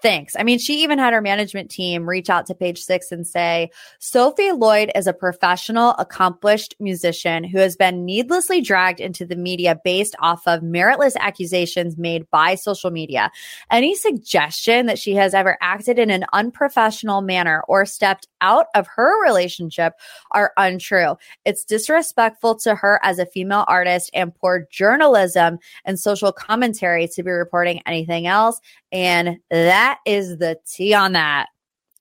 Thanks. 0.00 0.36
I 0.38 0.44
mean, 0.44 0.60
she 0.60 0.84
even 0.84 0.98
had 0.98 1.12
her 1.12 1.20
management 1.20 1.70
team 1.70 2.08
reach 2.08 2.30
out 2.30 2.46
to 2.46 2.54
page 2.54 2.80
six 2.80 3.10
and 3.10 3.26
say, 3.26 3.70
Sophie 3.98 4.52
Lloyd 4.52 4.92
is 4.94 5.08
a 5.08 5.12
professional, 5.12 5.90
accomplished 5.98 6.76
musician 6.78 7.42
who 7.42 7.58
has 7.58 7.74
been 7.74 8.04
needlessly 8.04 8.60
dragged 8.60 9.00
into 9.00 9.26
the 9.26 9.34
media 9.34 9.80
based 9.82 10.14
off 10.20 10.46
of 10.46 10.60
meritless 10.60 11.16
accusations 11.16 11.98
made 11.98 12.30
by 12.30 12.54
social 12.54 12.92
media. 12.92 13.32
Any 13.72 13.96
suggestion 13.96 14.86
that 14.86 15.00
she 15.00 15.14
has 15.14 15.34
ever 15.34 15.58
acted 15.60 15.98
in 15.98 16.10
an 16.10 16.26
unprofessional 16.32 17.20
manner 17.20 17.64
or 17.66 17.84
stepped 17.84 18.28
out 18.40 18.66
of 18.74 18.86
her 18.86 19.22
relationship 19.24 19.94
are 20.32 20.52
untrue. 20.56 21.16
It's 21.44 21.64
disrespectful 21.64 22.56
to 22.56 22.74
her 22.74 23.00
as 23.02 23.18
a 23.18 23.26
female 23.26 23.64
artist 23.68 24.10
and 24.14 24.34
poor 24.34 24.66
journalism 24.70 25.58
and 25.84 25.98
social 25.98 26.32
commentary 26.32 27.08
to 27.08 27.22
be 27.22 27.30
reporting 27.30 27.82
anything 27.86 28.26
else. 28.26 28.60
And 28.92 29.38
that 29.50 29.98
is 30.06 30.38
the 30.38 30.58
tea 30.66 30.94
on 30.94 31.12
that. 31.12 31.46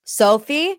Sophie, 0.04 0.78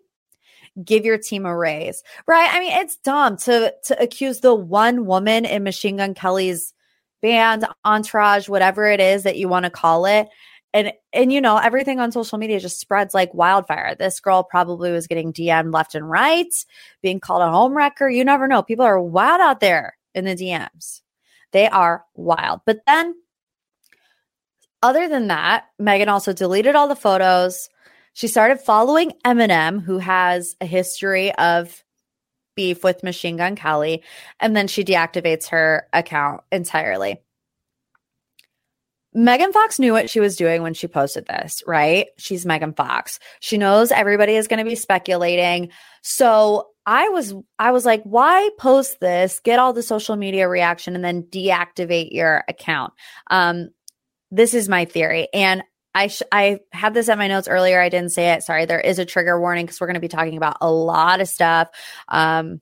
give 0.84 1.04
your 1.04 1.18
team 1.18 1.44
a 1.44 1.56
raise. 1.56 2.02
Right? 2.26 2.48
I 2.52 2.60
mean, 2.60 2.72
it's 2.72 2.96
dumb 2.96 3.36
to 3.38 3.74
to 3.84 4.02
accuse 4.02 4.40
the 4.40 4.54
one 4.54 5.06
woman 5.06 5.44
in 5.44 5.64
Machine 5.64 5.96
Gun 5.96 6.14
Kelly's 6.14 6.72
band, 7.20 7.66
entourage, 7.84 8.48
whatever 8.48 8.86
it 8.86 9.00
is 9.00 9.24
that 9.24 9.36
you 9.36 9.48
want 9.48 9.64
to 9.64 9.70
call 9.70 10.06
it. 10.06 10.28
And 10.78 10.92
and 11.12 11.32
you 11.32 11.40
know, 11.40 11.56
everything 11.56 11.98
on 11.98 12.12
social 12.12 12.38
media 12.38 12.60
just 12.60 12.78
spreads 12.78 13.12
like 13.12 13.34
wildfire. 13.34 13.96
This 13.98 14.20
girl 14.20 14.44
probably 14.44 14.92
was 14.92 15.08
getting 15.08 15.32
DM 15.32 15.74
left 15.74 15.96
and 15.96 16.08
right, 16.08 16.54
being 17.02 17.18
called 17.18 17.42
a 17.42 17.46
homewrecker. 17.46 18.14
You 18.14 18.24
never 18.24 18.46
know. 18.46 18.62
People 18.62 18.84
are 18.84 19.02
wild 19.02 19.40
out 19.40 19.58
there 19.58 19.98
in 20.14 20.24
the 20.24 20.36
DMs. 20.36 21.02
They 21.50 21.66
are 21.68 22.04
wild. 22.14 22.60
But 22.64 22.78
then 22.86 23.16
other 24.80 25.08
than 25.08 25.26
that, 25.26 25.64
Megan 25.80 26.08
also 26.08 26.32
deleted 26.32 26.76
all 26.76 26.86
the 26.86 26.94
photos. 26.94 27.68
She 28.12 28.28
started 28.28 28.60
following 28.60 29.14
Eminem, 29.24 29.82
who 29.82 29.98
has 29.98 30.54
a 30.60 30.66
history 30.66 31.34
of 31.34 31.82
beef 32.54 32.84
with 32.84 33.02
Machine 33.02 33.36
Gun 33.36 33.56
Kelly, 33.56 34.04
and 34.38 34.54
then 34.54 34.68
she 34.68 34.84
deactivates 34.84 35.48
her 35.48 35.88
account 35.92 36.42
entirely. 36.52 37.20
Megan 39.14 39.52
Fox 39.52 39.78
knew 39.78 39.92
what 39.92 40.10
she 40.10 40.20
was 40.20 40.36
doing 40.36 40.62
when 40.62 40.74
she 40.74 40.86
posted 40.86 41.26
this, 41.26 41.62
right? 41.66 42.08
She's 42.18 42.44
Megan 42.44 42.74
Fox. 42.74 43.18
She 43.40 43.56
knows 43.56 43.90
everybody 43.90 44.34
is 44.34 44.48
going 44.48 44.58
to 44.58 44.68
be 44.68 44.74
speculating. 44.74 45.70
So 46.02 46.68
I 46.84 47.08
was 47.08 47.34
I 47.58 47.72
was 47.72 47.84
like, 47.84 48.02
why 48.04 48.50
post 48.58 49.00
this, 49.00 49.40
get 49.40 49.58
all 49.58 49.72
the 49.72 49.82
social 49.82 50.16
media 50.16 50.48
reaction, 50.48 50.94
and 50.94 51.04
then 51.04 51.22
deactivate 51.24 52.12
your 52.12 52.44
account? 52.48 52.92
Um, 53.30 53.70
this 54.30 54.54
is 54.54 54.68
my 54.68 54.84
theory. 54.84 55.28
And 55.32 55.62
I 55.94 56.08
sh- 56.08 56.22
I 56.30 56.60
had 56.72 56.94
this 56.94 57.08
at 57.08 57.18
my 57.18 57.28
notes 57.28 57.48
earlier. 57.48 57.80
I 57.80 57.88
didn't 57.88 58.12
say 58.12 58.32
it. 58.32 58.42
Sorry. 58.42 58.66
There 58.66 58.80
is 58.80 58.98
a 58.98 59.04
trigger 59.04 59.40
warning 59.40 59.66
because 59.66 59.80
we're 59.80 59.86
going 59.86 59.94
to 59.94 60.00
be 60.00 60.08
talking 60.08 60.36
about 60.36 60.58
a 60.60 60.70
lot 60.70 61.20
of 61.20 61.28
stuff. 61.28 61.68
Um, 62.08 62.60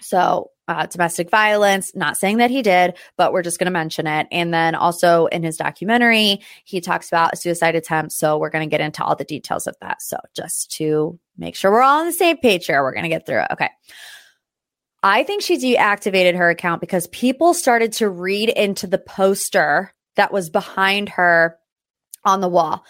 so 0.00 0.50
uh, 0.72 0.86
domestic 0.86 1.30
violence. 1.30 1.94
Not 1.94 2.16
saying 2.16 2.38
that 2.38 2.50
he 2.50 2.62
did, 2.62 2.94
but 3.16 3.32
we're 3.32 3.42
just 3.42 3.58
going 3.58 3.66
to 3.66 3.72
mention 3.72 4.06
it. 4.06 4.26
And 4.32 4.52
then 4.52 4.74
also 4.74 5.26
in 5.26 5.42
his 5.42 5.56
documentary, 5.56 6.40
he 6.64 6.80
talks 6.80 7.08
about 7.08 7.34
a 7.34 7.36
suicide 7.36 7.74
attempt. 7.74 8.12
So 8.12 8.38
we're 8.38 8.50
going 8.50 8.68
to 8.68 8.70
get 8.70 8.80
into 8.80 9.04
all 9.04 9.14
the 9.14 9.24
details 9.24 9.66
of 9.66 9.76
that. 9.80 10.00
So 10.02 10.16
just 10.34 10.70
to 10.72 11.18
make 11.36 11.54
sure 11.54 11.70
we're 11.70 11.82
all 11.82 12.00
on 12.00 12.06
the 12.06 12.12
same 12.12 12.38
page 12.38 12.66
here, 12.66 12.82
we're 12.82 12.94
going 12.94 13.04
to 13.04 13.08
get 13.08 13.26
through 13.26 13.40
it. 13.40 13.48
Okay. 13.52 13.70
I 15.02 15.24
think 15.24 15.42
she 15.42 15.58
deactivated 15.58 16.36
her 16.36 16.48
account 16.48 16.80
because 16.80 17.06
people 17.08 17.54
started 17.54 17.92
to 17.94 18.08
read 18.08 18.48
into 18.48 18.86
the 18.86 18.98
poster 18.98 19.92
that 20.16 20.32
was 20.32 20.48
behind 20.48 21.08
her 21.10 21.58
on 22.24 22.40
the 22.40 22.48
wall. 22.48 22.84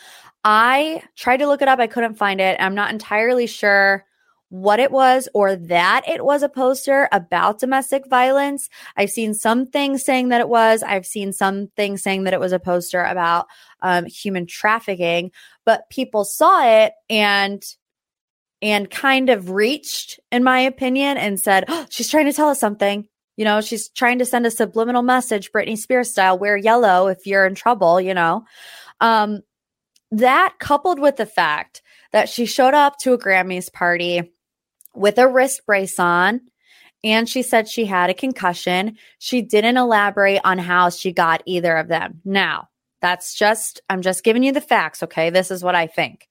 I 0.45 1.03
tried 1.17 1.39
to 1.39 1.47
look 1.47 1.63
it 1.63 1.69
up. 1.69 1.79
I 1.79 1.87
couldn't 1.87 2.17
find 2.17 2.41
it. 2.41 2.57
I'm 2.61 2.75
not 2.75 2.93
entirely 2.93 3.47
sure 3.47 4.05
what 4.53 4.79
it 4.79 4.93
was 4.93 5.31
or 5.33 5.57
that 5.57 6.07
it 6.07 6.23
was 6.23 6.43
a 6.43 6.49
poster 6.49 7.09
about 7.11 7.59
domestic 7.59 8.07
violence. 8.07 8.69
I've 8.99 9.09
seen 9.09 9.33
some 9.33 9.65
things 9.65 10.05
saying 10.05 10.29
that 10.29 10.43
it 10.43 10.49
was. 10.49 10.83
I've 10.83 11.07
seen 11.07 11.33
some 11.33 11.69
things 11.75 12.03
saying 12.03 12.25
that 12.25 12.35
it 12.35 12.41
was 12.41 12.53
a 12.53 12.59
poster 12.59 13.03
about 13.03 13.47
um, 13.81 14.05
human 14.05 14.45
trafficking, 14.45 15.31
but 15.65 15.89
people 15.89 16.27
saw 16.27 16.63
it 16.67 16.93
and 17.09 17.65
and 18.61 18.91
kind 18.91 19.31
of 19.31 19.51
reached, 19.51 20.21
in 20.31 20.45
my 20.45 20.61
opinion, 20.61 21.17
and 21.17 21.41
said, 21.41 21.65
oh, 21.69 21.87
she's 21.89 22.11
trying 22.11 22.27
to 22.27 22.33
tell 22.35 22.51
us 22.51 22.61
something. 22.61 23.09
You 23.39 23.47
know, 23.47 23.63
she's 23.63 23.89
trying 23.89 24.19
to 24.19 24.27
send 24.27 24.45
a 24.45 24.51
subliminal 24.51 25.03
message, 25.03 25.51
Britney 25.51 25.79
Spears 25.79 26.11
style, 26.11 26.39
wear 26.39 26.59
yellow 26.59 27.07
if 27.09 27.27
you're 27.27 27.47
in 27.47 27.55
trouble, 27.55 28.03
you 28.03 28.13
know. 28.13 28.45
Um, 29.01 29.41
that 30.11 30.57
coupled 30.61 31.01
with 31.01 31.17
the 31.17 31.25
fact 31.25 31.81
that 32.13 32.29
she 32.29 32.45
showed 32.45 32.75
up 32.75 32.99
to 32.99 33.15
a 33.15 33.19
Grammys 33.19 33.73
party 33.73 34.31
with 34.95 35.19
a 35.19 35.29
wrist 35.29 35.67
brace 35.67 35.99
on 35.99 36.41
and 37.05 37.29
she 37.29 37.43
said 37.43 37.69
she 37.69 37.85
had 37.85 38.11
a 38.11 38.15
concussion. 38.15 38.97
She 39.19 39.43
didn't 39.43 39.77
elaborate 39.77 40.41
on 40.45 40.59
how 40.59 40.91
she 40.91 41.13
got 41.13 41.43
either 41.47 41.77
of 41.77 41.89
them. 41.89 42.21
Now, 42.25 42.69
that's 43.01 43.35
just, 43.35 43.81
I'm 43.91 44.03
just 44.03 44.23
giving 44.23 44.45
you 44.45 44.53
the 44.53 44.61
facts, 44.61 45.03
okay? 45.03 45.31
This 45.31 45.51
is 45.51 45.65
what 45.65 45.75
I 45.75 45.89
think. 45.89 46.29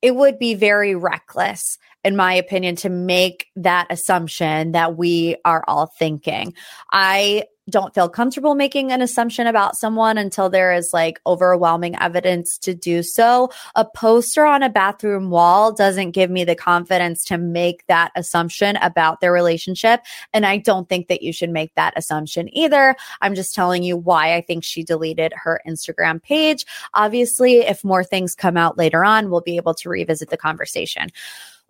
It 0.00 0.14
would 0.14 0.38
be 0.38 0.54
very 0.54 0.94
reckless 0.94 1.78
in 2.04 2.16
my 2.16 2.34
opinion, 2.34 2.76
to 2.76 2.88
make 2.88 3.46
that 3.56 3.86
assumption 3.90 4.72
that 4.72 4.96
we 4.96 5.36
are 5.44 5.64
all 5.68 5.86
thinking. 5.86 6.54
I 6.90 7.44
don't 7.70 7.94
feel 7.94 8.08
comfortable 8.08 8.54
making 8.54 8.90
an 8.90 9.00
assumption 9.00 9.46
about 9.46 9.76
someone 9.76 10.18
until 10.18 10.50
there 10.50 10.72
is 10.72 10.92
like 10.92 11.20
overwhelming 11.26 11.96
evidence 11.98 12.58
to 12.58 12.74
do 12.74 13.02
so. 13.02 13.50
A 13.76 13.84
poster 13.84 14.44
on 14.44 14.62
a 14.62 14.68
bathroom 14.68 15.30
wall 15.30 15.72
doesn't 15.72 16.10
give 16.10 16.30
me 16.30 16.44
the 16.44 16.56
confidence 16.56 17.24
to 17.24 17.38
make 17.38 17.86
that 17.86 18.10
assumption 18.16 18.76
about 18.76 19.20
their 19.20 19.32
relationship. 19.32 20.00
And 20.32 20.44
I 20.44 20.58
don't 20.58 20.88
think 20.88 21.06
that 21.08 21.22
you 21.22 21.32
should 21.32 21.50
make 21.50 21.74
that 21.76 21.94
assumption 21.96 22.54
either. 22.56 22.96
I'm 23.20 23.34
just 23.34 23.54
telling 23.54 23.84
you 23.84 23.96
why 23.96 24.34
I 24.34 24.40
think 24.40 24.64
she 24.64 24.82
deleted 24.82 25.32
her 25.36 25.60
Instagram 25.66 26.20
page. 26.20 26.66
Obviously, 26.94 27.58
if 27.58 27.84
more 27.84 28.02
things 28.02 28.34
come 28.34 28.56
out 28.56 28.76
later 28.76 29.04
on, 29.04 29.30
we'll 29.30 29.40
be 29.40 29.56
able 29.56 29.74
to 29.74 29.88
revisit 29.88 30.30
the 30.30 30.36
conversation. 30.36 31.08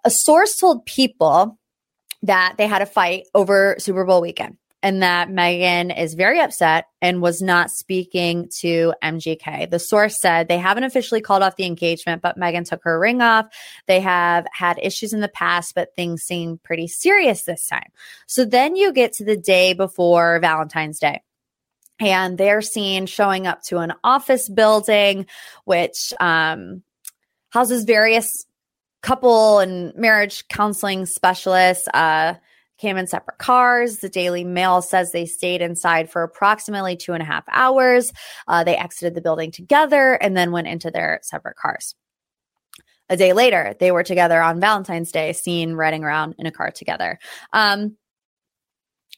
A 0.05 0.11
source 0.11 0.57
told 0.57 0.87
people 0.87 1.59
that 2.23 2.55
they 2.57 2.67
had 2.67 2.83
a 2.83 2.87
fight 2.87 3.27
over 3.35 3.77
Super 3.79 4.05
Bowl 4.05 4.21
weekend 4.21 4.57
and 4.83 5.03
that 5.03 5.31
Megan 5.31 5.93
is 5.93 6.15
very 6.15 6.41
upset 6.41 6.87
and 7.01 7.23
was 7.23 7.41
not 7.41 7.71
speaking 7.71 8.49
to 8.61 8.93
MGK. 9.03 9.71
The 9.71 9.79
source 9.79 10.21
said 10.21 10.49
they 10.49 10.59
haven't 10.59 10.85
officially 10.85 11.21
called 11.21 11.43
off 11.43 11.57
the 11.57 11.67
engagement, 11.67 12.21
but 12.21 12.37
Megan 12.37 12.65
took 12.65 12.83
her 12.83 12.99
ring 12.99 13.23
off. 13.23 13.47
They 13.87 14.01
have 14.01 14.47
had 14.53 14.81
issues 14.83 15.13
in 15.13 15.21
the 15.21 15.29
past, 15.29 15.75
but 15.77 15.95
things 15.95 16.23
seem 16.23 16.59
pretty 16.65 16.89
serious 16.89 17.45
this 17.45 17.67
time. 17.67 17.91
So 18.27 18.45
then 18.45 18.75
you 18.75 18.93
get 18.93 19.13
to 19.15 19.25
the 19.25 19.37
day 19.37 19.73
before 19.73 20.41
Valentine's 20.41 20.99
Day. 20.99 21.23
And 22.01 22.37
they're 22.37 22.63
seen 22.63 23.07
showing 23.07 23.47
up 23.47 23.63
to 23.65 23.79
an 23.79 23.93
office 24.03 24.49
building, 24.49 25.27
which 25.65 26.13
um, 26.19 26.83
houses 27.51 27.85
various 27.85 28.45
couple 29.03 29.61
and 29.61 29.95
marriage 29.95 30.49
counseling 30.49 31.07
specialists. 31.07 31.87
Uh, 31.95 32.35
came 32.83 32.97
in 32.97 33.07
separate 33.07 33.39
cars. 33.39 33.99
The 33.99 34.09
Daily 34.09 34.43
Mail 34.43 34.83
says 34.83 35.13
they 35.13 35.25
stayed 35.25 35.63
inside 35.63 36.11
for 36.11 36.25
approximately 36.25 36.97
two 36.97 37.13
and 37.13 37.23
a 37.23 37.27
half 37.27 37.45
hours. 37.49 38.13
Uh, 38.49 38.65
they 38.65 38.77
exited 38.77 39.15
the 39.15 39.23
building 39.23 39.53
together 39.53 40.15
and 40.15 40.37
then 40.37 40.51
went 40.51 40.67
into 40.67 40.91
their 40.91 41.21
separate 41.23 41.57
cars. 41.57 41.95
A 43.09 43.17
day 43.17 43.33
later, 43.33 43.77
they 43.79 43.93
were 43.93 44.03
together 44.03 44.43
on 44.43 44.61
Valentine's 44.61 45.13
Day, 45.13 45.33
seen 45.33 45.75
riding 45.75 46.03
around 46.03 46.35
in 46.39 46.47
a 46.47 46.51
car 46.51 46.73
together. 46.73 47.21
Um, 47.53 47.97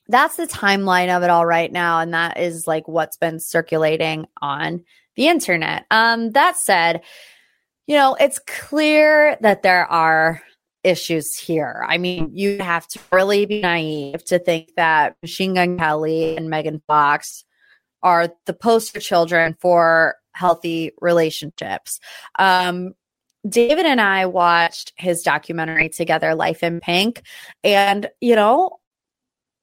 that's 0.08 0.36
the 0.36 0.46
timeline 0.46 1.16
of 1.16 1.22
it 1.22 1.30
all 1.30 1.46
right 1.46 1.72
now. 1.72 2.00
And 2.00 2.12
that 2.12 2.38
is 2.38 2.66
like 2.66 2.86
what's 2.86 3.16
been 3.16 3.40
circulating 3.40 4.26
on 4.42 4.84
the 5.16 5.28
internet. 5.28 5.86
Um, 5.90 6.32
that 6.32 6.58
said, 6.58 7.00
you 7.86 7.96
know, 7.96 8.14
it's 8.20 8.40
clear 8.40 9.38
that 9.40 9.62
there 9.62 9.86
are 9.86 10.42
issues 10.84 11.36
here. 11.36 11.84
I 11.88 11.98
mean, 11.98 12.30
you 12.32 12.58
have 12.58 12.86
to 12.88 13.00
really 13.10 13.46
be 13.46 13.60
naive 13.60 14.24
to 14.26 14.38
think 14.38 14.74
that 14.76 15.16
Machine 15.22 15.54
Gun 15.54 15.78
Kelly 15.78 16.36
and 16.36 16.50
Megan 16.50 16.82
Fox 16.86 17.44
are 18.02 18.28
the 18.44 18.52
poster 18.52 19.00
children 19.00 19.56
for 19.60 20.16
healthy 20.32 20.92
relationships. 21.00 21.98
Um, 22.38 22.94
David 23.48 23.86
and 23.86 24.00
I 24.00 24.26
watched 24.26 24.92
his 24.96 25.22
documentary 25.22 25.88
together, 25.88 26.34
Life 26.34 26.62
in 26.62 26.80
Pink, 26.80 27.22
and 27.62 28.08
you 28.20 28.36
know, 28.36 28.78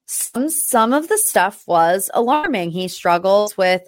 some 0.06 0.50
some 0.50 0.92
of 0.92 1.08
the 1.08 1.18
stuff 1.18 1.64
was 1.66 2.10
alarming. 2.12 2.70
He 2.70 2.88
struggles 2.88 3.56
with 3.56 3.82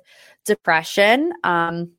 depression. 0.47 1.33
Um, 1.43 1.93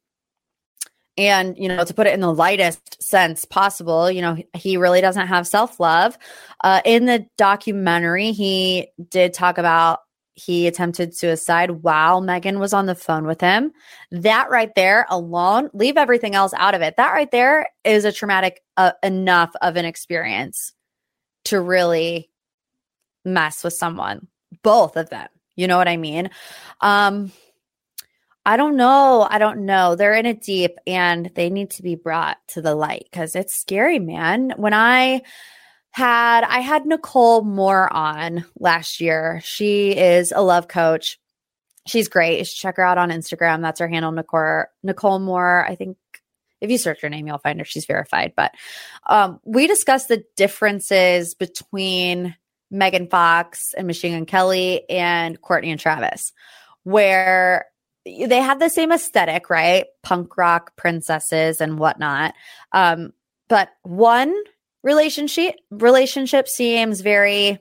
and, 1.18 1.58
you 1.58 1.68
know, 1.68 1.84
to 1.84 1.94
put 1.94 2.08
it 2.08 2.14
in 2.14 2.20
the 2.20 2.34
lightest 2.34 3.02
sense 3.02 3.46
possible, 3.46 4.12
you 4.12 4.22
know, 4.22 4.38
he 4.54 4.78
really 4.78 5.02
doesn't 5.02 5.28
have 5.28 5.48
self 5.48 5.80
love. 5.80 6.18
Uh, 6.64 6.82
in 6.84 7.06
the 7.06 7.26
documentary, 7.38 8.32
he 8.32 8.88
did 9.10 9.34
talk 9.34 9.58
about 9.58 10.00
he 10.36 10.68
attempted 10.68 11.16
suicide 11.16 11.72
while 11.72 12.20
Megan 12.20 12.60
was 12.60 12.74
on 12.74 12.86
the 12.86 12.96
phone 12.96 13.26
with 13.26 13.40
him. 13.40 13.72
That 14.12 14.50
right 14.50 14.74
there 14.76 15.08
alone, 15.10 15.70
leave 15.74 15.96
everything 15.96 16.36
else 16.36 16.54
out 16.58 16.76
of 16.76 16.82
it. 16.82 16.96
That 16.98 17.14
right 17.14 17.32
there 17.32 17.68
is 17.86 18.04
a 18.04 18.12
traumatic 18.12 18.62
uh, 18.76 18.92
enough 19.02 19.54
of 19.62 19.78
an 19.78 19.86
experience 19.86 20.74
to 21.46 21.62
really 21.62 22.30
mess 23.24 23.64
with 23.64 23.74
someone, 23.74 24.28
both 24.62 24.98
of 24.98 25.10
them. 25.10 25.30
You 25.56 25.68
know 25.68 25.78
what 25.78 25.88
I 25.88 25.96
mean? 25.96 26.30
Um, 26.82 27.32
I 28.46 28.58
don't 28.58 28.78
know. 28.78 29.28
I 29.30 29.40
don't 29.40 29.66
know. 29.66 29.96
They're 29.96 30.14
in 30.14 30.26
it 30.26 30.42
deep 30.42 30.78
and 30.86 31.32
they 31.34 31.50
need 31.50 31.72
to 31.72 31.84
be 31.84 31.96
brought 31.96 32.38
to 32.50 32.62
the 32.62 32.76
light 32.76 33.08
because 33.10 33.36
it's 33.36 33.56
scary, 33.56 34.00
man. 34.00 34.54
When 34.58 34.74
I 34.74 35.24
had 35.96 36.44
I 36.44 36.60
had 36.60 36.86
Nicole 36.86 37.42
Moore 37.42 37.92
on 37.92 38.44
last 38.60 39.00
year. 39.00 39.40
She 39.46 39.92
is 39.92 40.34
a 40.36 40.42
love 40.42 40.68
coach. 40.68 41.18
She's 41.88 42.10
great. 42.10 42.44
Check 42.44 42.76
her 42.76 42.84
out 42.84 42.98
on 42.98 43.12
Instagram. 43.12 43.62
That's 43.62 43.80
her 43.80 43.88
handle, 43.88 44.12
Nicole 44.12 44.66
Nicole 44.84 45.20
Moore. 45.20 45.66
I 45.66 45.76
think 45.76 45.96
if 46.60 46.70
you 46.70 46.78
search 46.78 47.00
her 47.02 47.08
name, 47.08 47.28
you'll 47.28 47.38
find 47.38 47.60
her. 47.60 47.66
She's 47.66 47.86
verified. 47.86 48.34
But 48.36 48.52
um, 49.08 49.40
we 49.46 49.68
discussed 49.68 50.10
the 50.10 50.26
differences 50.36 51.34
between 51.34 52.36
Megan 52.70 53.08
Fox 53.08 53.74
and 53.74 53.88
Machine 53.88 54.16
Gun 54.16 54.26
Kelly 54.26 54.90
and 54.90 55.40
Courtney 55.40 55.72
and 55.72 55.80
Travis, 55.80 56.34
where 56.84 57.68
they 58.06 58.40
have 58.40 58.60
the 58.60 58.70
same 58.70 58.92
aesthetic, 58.92 59.50
right? 59.50 59.86
Punk 60.04 60.38
rock 60.38 60.76
princesses 60.76 61.60
and 61.60 61.80
whatnot. 61.80 62.34
Um, 62.72 63.14
but 63.50 63.70
one 63.84 64.36
relationship 64.84 65.56
relationship 65.72 66.48
seems 66.48 67.02
very 67.02 67.60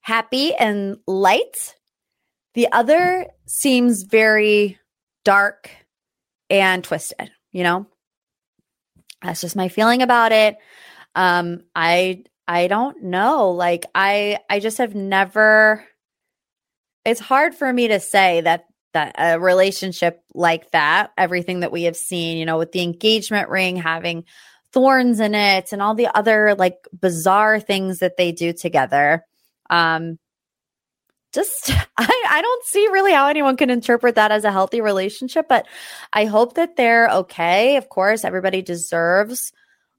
happy 0.00 0.54
and 0.54 0.98
light. 1.06 1.74
The 2.54 2.70
other 2.70 3.26
seems 3.46 4.04
very 4.04 4.78
dark 5.24 5.70
and 6.48 6.82
twisted, 6.84 7.30
you 7.52 7.64
know? 7.64 7.86
That's 9.22 9.40
just 9.40 9.56
my 9.56 9.68
feeling 9.68 10.02
about 10.02 10.30
it. 10.30 10.56
Um, 11.14 11.64
I 11.74 12.22
I 12.46 12.68
don't 12.68 13.02
know. 13.02 13.50
Like 13.50 13.86
I 13.94 14.38
I 14.48 14.60
just 14.60 14.78
have 14.78 14.94
never 14.94 15.84
it's 17.04 17.20
hard 17.20 17.54
for 17.54 17.72
me 17.72 17.88
to 17.88 18.00
say 18.00 18.42
that 18.42 18.66
that 18.96 19.14
a 19.18 19.38
relationship 19.38 20.22
like 20.34 20.70
that, 20.70 21.12
everything 21.18 21.60
that 21.60 21.70
we 21.70 21.82
have 21.82 21.96
seen, 21.96 22.38
you 22.38 22.46
know, 22.46 22.56
with 22.56 22.72
the 22.72 22.82
engagement 22.82 23.50
ring 23.50 23.76
having 23.76 24.24
thorns 24.72 25.20
in 25.20 25.34
it 25.34 25.72
and 25.72 25.82
all 25.82 25.94
the 25.94 26.08
other 26.16 26.54
like 26.54 26.78
bizarre 26.98 27.60
things 27.60 27.98
that 27.98 28.16
they 28.16 28.32
do 28.32 28.52
together. 28.52 29.24
Um 29.68 30.18
just 31.32 31.70
I, 31.98 32.24
I 32.30 32.40
don't 32.42 32.64
see 32.64 32.88
really 32.88 33.12
how 33.12 33.28
anyone 33.28 33.56
can 33.56 33.70
interpret 33.70 34.14
that 34.14 34.32
as 34.32 34.44
a 34.44 34.52
healthy 34.52 34.80
relationship, 34.80 35.46
but 35.48 35.66
I 36.12 36.24
hope 36.24 36.54
that 36.54 36.76
they're 36.76 37.08
okay. 37.08 37.76
Of 37.76 37.90
course, 37.90 38.24
everybody 38.24 38.62
deserves 38.62 39.52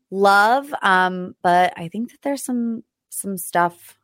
love. 0.09 0.73
Um, 0.81 1.35
but 1.43 1.73
I 1.77 1.89
think 1.89 2.11
that 2.11 2.21
there's 2.23 2.43
some 2.43 2.83
some 3.09 3.37
stuff 3.37 3.97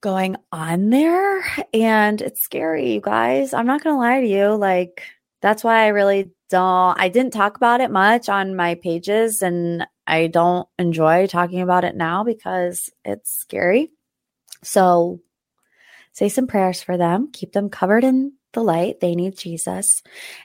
going 0.00 0.36
on 0.52 0.90
there 0.90 1.44
and 1.74 2.20
it's 2.20 2.40
scary 2.40 2.94
you 2.94 3.00
guys. 3.00 3.52
I'm 3.52 3.66
not 3.66 3.82
gonna 3.82 3.98
lie 3.98 4.20
to 4.20 4.26
you 4.26 4.54
like 4.54 5.02
that's 5.40 5.62
why 5.62 5.84
i 5.84 5.88
really 5.88 6.30
don't 6.50 6.98
i 7.00 7.08
didn't 7.08 7.32
talk 7.32 7.56
about 7.56 7.80
it 7.80 7.90
much 7.90 8.28
on 8.28 8.56
my 8.56 8.74
pages 8.76 9.42
and 9.42 9.86
i 10.06 10.26
don't 10.26 10.68
enjoy 10.78 11.26
talking 11.26 11.60
about 11.60 11.84
it 11.84 11.94
now 11.94 12.24
because 12.24 12.90
it's 13.04 13.30
scary. 13.30 13.90
So 14.62 15.20
say 16.12 16.28
some 16.28 16.46
prayers 16.46 16.82
for 16.82 16.96
them 16.96 17.30
keep 17.32 17.52
them 17.52 17.68
covered 17.68 18.02
in 18.04 18.32
the 18.52 18.62
light 18.62 18.98
they 19.00 19.14
need 19.14 19.36
jesus 19.36 20.02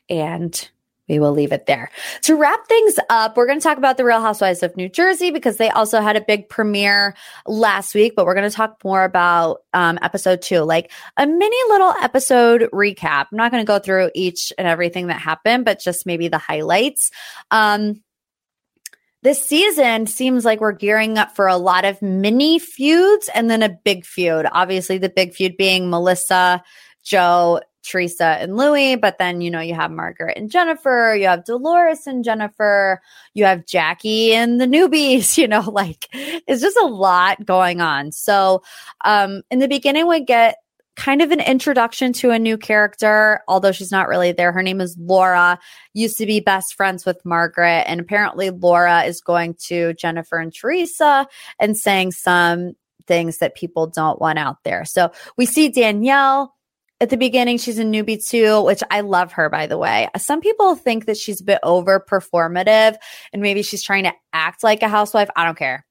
and 0.10 0.70
we 1.10 1.20
will 1.20 1.32
leave 1.32 1.52
it 1.52 1.66
there. 1.66 1.92
To 2.24 2.36
wrap 2.36 2.66
things 2.68 2.98
up, 3.10 3.36
we're 3.36 3.46
going 3.46 3.60
to 3.60 3.63
talk 3.63 3.78
about 3.78 3.98
the 3.98 4.06
Real 4.06 4.22
Housewives 4.22 4.63
of 4.63 4.76
New 4.78 4.88
Jersey 4.88 5.32
because 5.32 5.58
they 5.58 5.70
also 5.70 6.00
had 6.00 6.16
a 6.16 6.22
big 6.22 6.48
premiere 6.48 7.16
last 7.46 7.94
week, 7.94 8.13
but 8.16 8.26
we're 8.26 8.36
going 8.36 8.50
to 8.50 8.56
talk 8.56 8.78
more 8.84 9.04
about 9.04 9.63
um, 9.74 10.00
episode 10.02 10.42
two, 10.42 10.62
like 10.62 10.92
a 11.18 11.28
mini 11.28 11.58
little 11.70 11.94
episode 12.02 12.70
recap. 12.74 13.28
I'm 13.32 13.38
not 13.38 13.52
going 13.52 13.63
to 13.63 13.68
go 13.68 13.80
through 13.80 14.12
each 14.16 14.54
and 14.58 14.68
everything 14.68 15.08
that 15.08 15.20
happened, 15.20 15.66
but 15.66 15.80
just 15.80 16.06
maybe 16.06 16.30
the 16.30 16.38
highlights. 16.38 17.12
Um, 17.52 18.02
this 19.24 19.42
season 19.42 20.06
seems 20.06 20.44
like 20.44 20.60
we're 20.60 20.74
gearing 20.74 21.18
up 21.18 21.34
for 21.34 21.48
a 21.48 21.56
lot 21.56 21.86
of 21.86 22.02
mini 22.02 22.60
feuds 22.60 23.30
and 23.34 23.50
then 23.50 23.63
a 23.63 23.70
big 23.70 24.06
feud. 24.06 24.46
Obviously, 24.52 24.98
the 24.98 25.10
big 25.10 25.34
feud 25.34 25.56
being 25.58 25.89
Melissa, 25.89 26.62
Joe, 27.04 27.62
Teresa 27.84 28.38
and 28.39 28.58
Luis, 28.58 28.98
but 29.02 29.17
then, 29.17 29.41
you 29.41 29.52
know, 29.52 29.60
you 29.60 29.74
have 29.74 29.91
Margaret 29.91 30.38
and 30.38 30.50
Jennifer, 30.50 31.15
you 31.15 31.28
have 31.28 31.46
Dolores 31.46 32.08
and 32.08 32.24
Jennifer, 32.24 33.02
you 33.34 33.46
have 33.46 33.65
Jackie 33.65 34.34
and 34.34 34.60
the 34.60 34.65
newbies, 34.65 35.38
you 35.38 35.48
know, 35.48 35.62
like 35.62 36.08
it's 36.13 36.62
just 36.62 36.78
a 36.78 36.88
lot 36.88 37.46
going 37.46 37.82
on. 37.82 38.12
So, 38.12 38.63
um, 39.06 39.41
in 39.52 39.60
the 39.60 39.67
beginning, 39.67 40.08
we 40.08 40.22
get 40.22 40.58
kind 40.96 41.22
of 41.22 41.32
an 41.32 41.39
introduction 41.39 42.13
to 42.13 42.32
a 42.32 42.39
new 42.39 42.58
character, 42.58 43.41
although 43.48 43.72
she's 43.72 43.91
not 43.91 44.08
really 44.08 44.32
there. 44.32 44.52
Her 44.52 44.62
name 44.62 44.80
is 44.80 44.96
Laura, 44.98 45.60
used 45.93 46.17
to 46.19 46.26
be 46.26 46.39
best 46.39 46.76
friends 46.76 47.06
with 47.06 47.24
Margaret. 47.26 47.86
And 47.88 48.00
apparently, 48.00 48.52
Laura 48.52 49.04
is 49.04 49.22
going 49.22 49.56
to 49.65 49.93
Jennifer 49.96 50.38
and 50.38 50.54
Teresa 50.54 51.28
and 51.60 51.78
saying 51.78 52.12
some 52.12 52.74
things 53.08 53.39
that 53.39 53.56
people 53.56 53.88
don't 53.88 54.22
want 54.22 54.39
out 54.39 54.63
there. 54.63 54.86
So 54.86 55.12
we 55.38 55.46
see 55.46 55.69
Danielle 55.69 56.56
at 57.01 57.10
the 57.10 57.17
beginning. 57.17 57.58
She's 57.58 57.79
a 57.79 57.84
newbie 57.84 58.25
too, 58.25 58.62
which 58.63 58.82
I 58.89 59.01
love 59.01 59.34
her, 59.34 59.49
by 59.49 59.67
the 59.67 59.77
way. 59.77 60.08
Some 60.17 60.41
people 60.41 60.75
think 60.75 61.06
that 61.06 61.17
she's 61.17 61.41
a 61.41 61.43
bit 61.43 61.60
over 61.63 61.99
performative 61.99 62.95
and 63.32 63.41
maybe 63.41 63.62
she's 63.62 63.84
trying 63.84 64.03
to 64.03 64.13
act 64.32 64.63
like 64.63 64.84
a 64.84 64.88
housewife. 64.88 65.29
I 65.36 65.45
don't 65.45 65.58
care. 65.58 65.86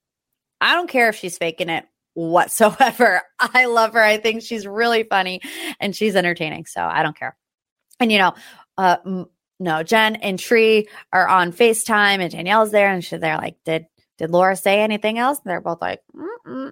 I 0.59 0.73
don't 0.73 0.89
care 0.89 1.09
if 1.09 1.15
she's 1.15 1.37
faking 1.37 1.69
it 1.69 1.85
whatsoever. 2.13 3.21
I 3.39 3.65
love 3.65 3.93
her. 3.93 4.03
I 4.03 4.17
think 4.17 4.43
she's 4.43 4.65
really 4.65 5.03
funny 5.03 5.41
and 5.79 5.95
she's 5.95 6.15
entertaining. 6.15 6.65
So 6.65 6.81
I 6.81 7.03
don't 7.03 7.17
care. 7.17 7.35
And, 7.99 8.11
you 8.11 8.17
know, 8.17 8.33
uh, 8.77 9.25
no, 9.59 9.83
Jen 9.83 10.15
and 10.15 10.39
Tree 10.39 10.87
are 11.11 11.27
on 11.27 11.53
FaceTime 11.53 12.19
and 12.19 12.31
Danielle's 12.31 12.71
there 12.71 12.91
and 12.91 13.03
she's 13.03 13.19
there 13.19 13.37
like, 13.37 13.57
did, 13.65 13.85
did 14.17 14.31
Laura 14.31 14.55
say 14.55 14.81
anything 14.81 15.19
else? 15.19 15.39
And 15.43 15.51
they're 15.51 15.61
both 15.61 15.81
like, 15.81 16.01
Mm-mm. 16.15 16.71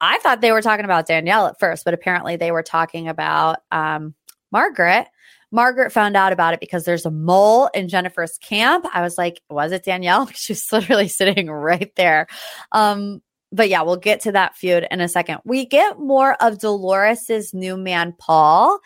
I 0.00 0.18
thought 0.18 0.40
they 0.40 0.52
were 0.52 0.62
talking 0.62 0.84
about 0.84 1.06
Danielle 1.06 1.46
at 1.46 1.58
first, 1.58 1.84
but 1.84 1.94
apparently 1.94 2.36
they 2.36 2.50
were 2.50 2.62
talking 2.62 3.08
about 3.08 3.58
um, 3.70 4.14
Margaret. 4.52 5.06
Margaret 5.50 5.92
found 5.92 6.16
out 6.16 6.32
about 6.32 6.54
it 6.54 6.60
because 6.60 6.84
there's 6.84 7.06
a 7.06 7.10
mole 7.10 7.70
in 7.74 7.88
Jennifer's 7.88 8.38
camp. 8.38 8.86
I 8.92 9.00
was 9.00 9.16
like, 9.16 9.40
was 9.48 9.72
it 9.72 9.84
Danielle? 9.84 10.26
She's 10.34 10.70
literally 10.72 11.08
sitting 11.08 11.50
right 11.50 11.92
there. 11.96 12.26
Um, 12.72 13.22
but 13.50 13.70
yeah, 13.70 13.82
we'll 13.82 13.96
get 13.96 14.20
to 14.20 14.32
that 14.32 14.56
feud 14.56 14.86
in 14.90 15.00
a 15.00 15.08
second. 15.08 15.38
We 15.44 15.64
get 15.64 15.98
more 15.98 16.34
of 16.42 16.58
Dolores's 16.58 17.54
new 17.54 17.78
man, 17.78 18.14
Paul, 18.18 18.78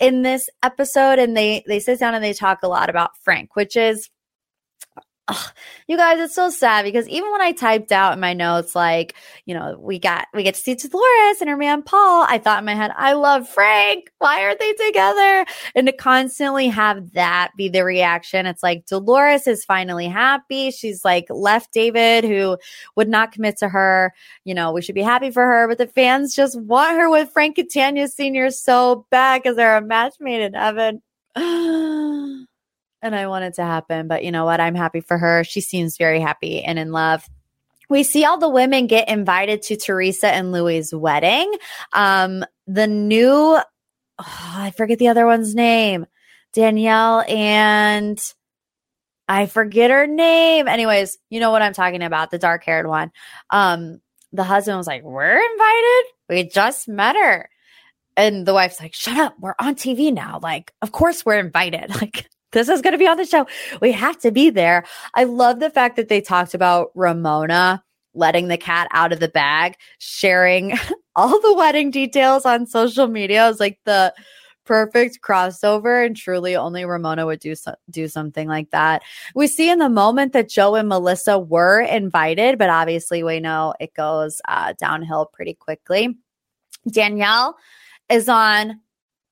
in 0.00 0.22
this 0.22 0.48
episode, 0.62 1.20
and 1.20 1.36
they 1.36 1.62
they 1.68 1.78
sit 1.78 2.00
down 2.00 2.16
and 2.16 2.24
they 2.24 2.32
talk 2.32 2.58
a 2.64 2.68
lot 2.68 2.90
about 2.90 3.12
Frank, 3.22 3.54
which 3.54 3.76
is 3.76 4.10
Ugh, 5.28 5.52
you 5.86 5.98
guys, 5.98 6.18
it's 6.20 6.34
so 6.34 6.48
sad 6.48 6.84
because 6.84 7.06
even 7.08 7.30
when 7.30 7.42
I 7.42 7.52
typed 7.52 7.92
out 7.92 8.14
in 8.14 8.20
my 8.20 8.32
notes, 8.32 8.74
like, 8.74 9.14
you 9.44 9.54
know, 9.54 9.78
we 9.78 9.98
got, 9.98 10.26
we 10.32 10.42
get 10.42 10.54
to 10.54 10.60
see 10.60 10.74
Dolores 10.74 11.40
and 11.42 11.50
her 11.50 11.56
man 11.56 11.82
Paul, 11.82 12.24
I 12.26 12.38
thought 12.38 12.60
in 12.60 12.64
my 12.64 12.74
head, 12.74 12.92
I 12.96 13.12
love 13.12 13.46
Frank. 13.46 14.10
Why 14.18 14.42
aren't 14.42 14.58
they 14.58 14.72
together? 14.72 15.44
And 15.74 15.86
to 15.86 15.92
constantly 15.92 16.68
have 16.68 17.12
that 17.12 17.50
be 17.58 17.68
the 17.68 17.84
reaction, 17.84 18.46
it's 18.46 18.62
like 18.62 18.86
Dolores 18.86 19.46
is 19.46 19.66
finally 19.66 20.08
happy. 20.08 20.70
She's 20.70 21.04
like 21.04 21.26
left 21.28 21.72
David, 21.72 22.24
who 22.24 22.56
would 22.96 23.08
not 23.08 23.32
commit 23.32 23.58
to 23.58 23.68
her. 23.68 24.14
You 24.44 24.54
know, 24.54 24.72
we 24.72 24.80
should 24.80 24.94
be 24.94 25.02
happy 25.02 25.30
for 25.30 25.44
her, 25.44 25.68
but 25.68 25.76
the 25.76 25.86
fans 25.86 26.34
just 26.34 26.58
want 26.58 26.96
her 26.96 27.10
with 27.10 27.30
Frank 27.32 27.56
Catania 27.56 28.08
Sr. 28.08 28.50
so 28.50 29.06
bad 29.10 29.42
because 29.42 29.56
they're 29.56 29.76
a 29.76 29.82
match 29.82 30.14
made 30.20 30.40
in 30.40 30.54
heaven. 30.54 31.02
and 33.02 33.14
I 33.14 33.26
want 33.26 33.44
it 33.44 33.54
to 33.54 33.62
happen. 33.62 34.08
But 34.08 34.24
you 34.24 34.32
know 34.32 34.44
what? 34.44 34.60
I'm 34.60 34.74
happy 34.74 35.00
for 35.00 35.18
her. 35.18 35.44
She 35.44 35.60
seems 35.60 35.96
very 35.96 36.20
happy 36.20 36.62
and 36.62 36.78
in 36.78 36.92
love. 36.92 37.28
We 37.88 38.02
see 38.02 38.24
all 38.24 38.38
the 38.38 38.48
women 38.50 38.86
get 38.86 39.08
invited 39.08 39.62
to 39.62 39.76
Teresa 39.76 40.28
and 40.28 40.52
Luis' 40.52 40.92
wedding. 40.92 41.52
Um, 41.92 42.44
the 42.66 42.86
new, 42.86 43.58
oh, 43.58 43.62
I 44.18 44.72
forget 44.76 44.98
the 44.98 45.08
other 45.08 45.26
one's 45.26 45.54
name, 45.54 46.06
Danielle 46.52 47.24
and 47.26 48.20
I 49.28 49.46
forget 49.46 49.90
her 49.90 50.06
name. 50.06 50.68
Anyways, 50.68 51.18
you 51.28 51.38
know 51.38 51.50
what 51.50 51.62
I'm 51.62 51.74
talking 51.74 52.02
about, 52.02 52.30
the 52.30 52.38
dark 52.38 52.64
haired 52.64 52.86
one. 52.86 53.12
Um, 53.50 54.00
the 54.32 54.44
husband 54.44 54.78
was 54.78 54.86
like, 54.86 55.02
We're 55.02 55.38
invited. 55.38 56.04
We 56.28 56.44
just 56.44 56.88
met 56.88 57.14
her. 57.16 57.50
And 58.16 58.46
the 58.46 58.54
wife's 58.54 58.80
like, 58.80 58.94
Shut 58.94 59.18
up. 59.18 59.34
We're 59.38 59.54
on 59.58 59.74
TV 59.74 60.12
now. 60.12 60.40
Like, 60.42 60.72
of 60.80 60.92
course 60.92 61.24
we're 61.24 61.38
invited. 61.38 61.90
Like, 62.00 62.28
this 62.52 62.68
is 62.68 62.80
going 62.80 62.92
to 62.92 62.98
be 62.98 63.06
on 63.06 63.16
the 63.16 63.26
show. 63.26 63.46
We 63.80 63.92
have 63.92 64.18
to 64.20 64.30
be 64.30 64.50
there. 64.50 64.84
I 65.14 65.24
love 65.24 65.60
the 65.60 65.70
fact 65.70 65.96
that 65.96 66.08
they 66.08 66.20
talked 66.20 66.54
about 66.54 66.90
Ramona 66.94 67.82
letting 68.14 68.48
the 68.48 68.56
cat 68.56 68.88
out 68.92 69.12
of 69.12 69.20
the 69.20 69.28
bag, 69.28 69.76
sharing 69.98 70.76
all 71.16 71.40
the 71.40 71.54
wedding 71.54 71.90
details 71.90 72.44
on 72.44 72.66
social 72.66 73.06
media. 73.06 73.46
It 73.46 73.48
was 73.48 73.60
like 73.60 73.78
the 73.84 74.14
perfect 74.64 75.20
crossover 75.22 76.04
and 76.04 76.14
truly 76.14 76.54
only 76.54 76.84
Ramona 76.84 77.24
would 77.24 77.40
do 77.40 77.54
so, 77.54 77.74
do 77.88 78.06
something 78.06 78.48
like 78.48 78.70
that. 78.70 79.02
We 79.34 79.46
see 79.46 79.70
in 79.70 79.78
the 79.78 79.88
moment 79.88 80.34
that 80.34 80.50
Joe 80.50 80.74
and 80.74 80.88
Melissa 80.88 81.38
were 81.38 81.80
invited, 81.80 82.58
but 82.58 82.68
obviously 82.68 83.22
we 83.22 83.40
know 83.40 83.72
it 83.80 83.94
goes 83.94 84.42
uh, 84.46 84.74
downhill 84.78 85.30
pretty 85.32 85.54
quickly. 85.54 86.18
Danielle 86.90 87.56
is 88.10 88.28
on 88.28 88.80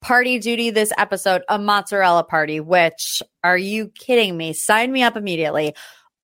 party 0.07 0.39
duty 0.39 0.71
this 0.71 0.93
episode, 0.99 1.43
a 1.49 1.59
mozzarella 1.59 2.23
party, 2.23 2.61
which 2.61 3.25
are 3.43 3.59
you 3.59 3.89
kidding 3.89 4.37
me? 4.37 4.53
Sign 4.53 4.93
me 4.93 5.03
up 5.03 5.17
immediately. 5.17 5.75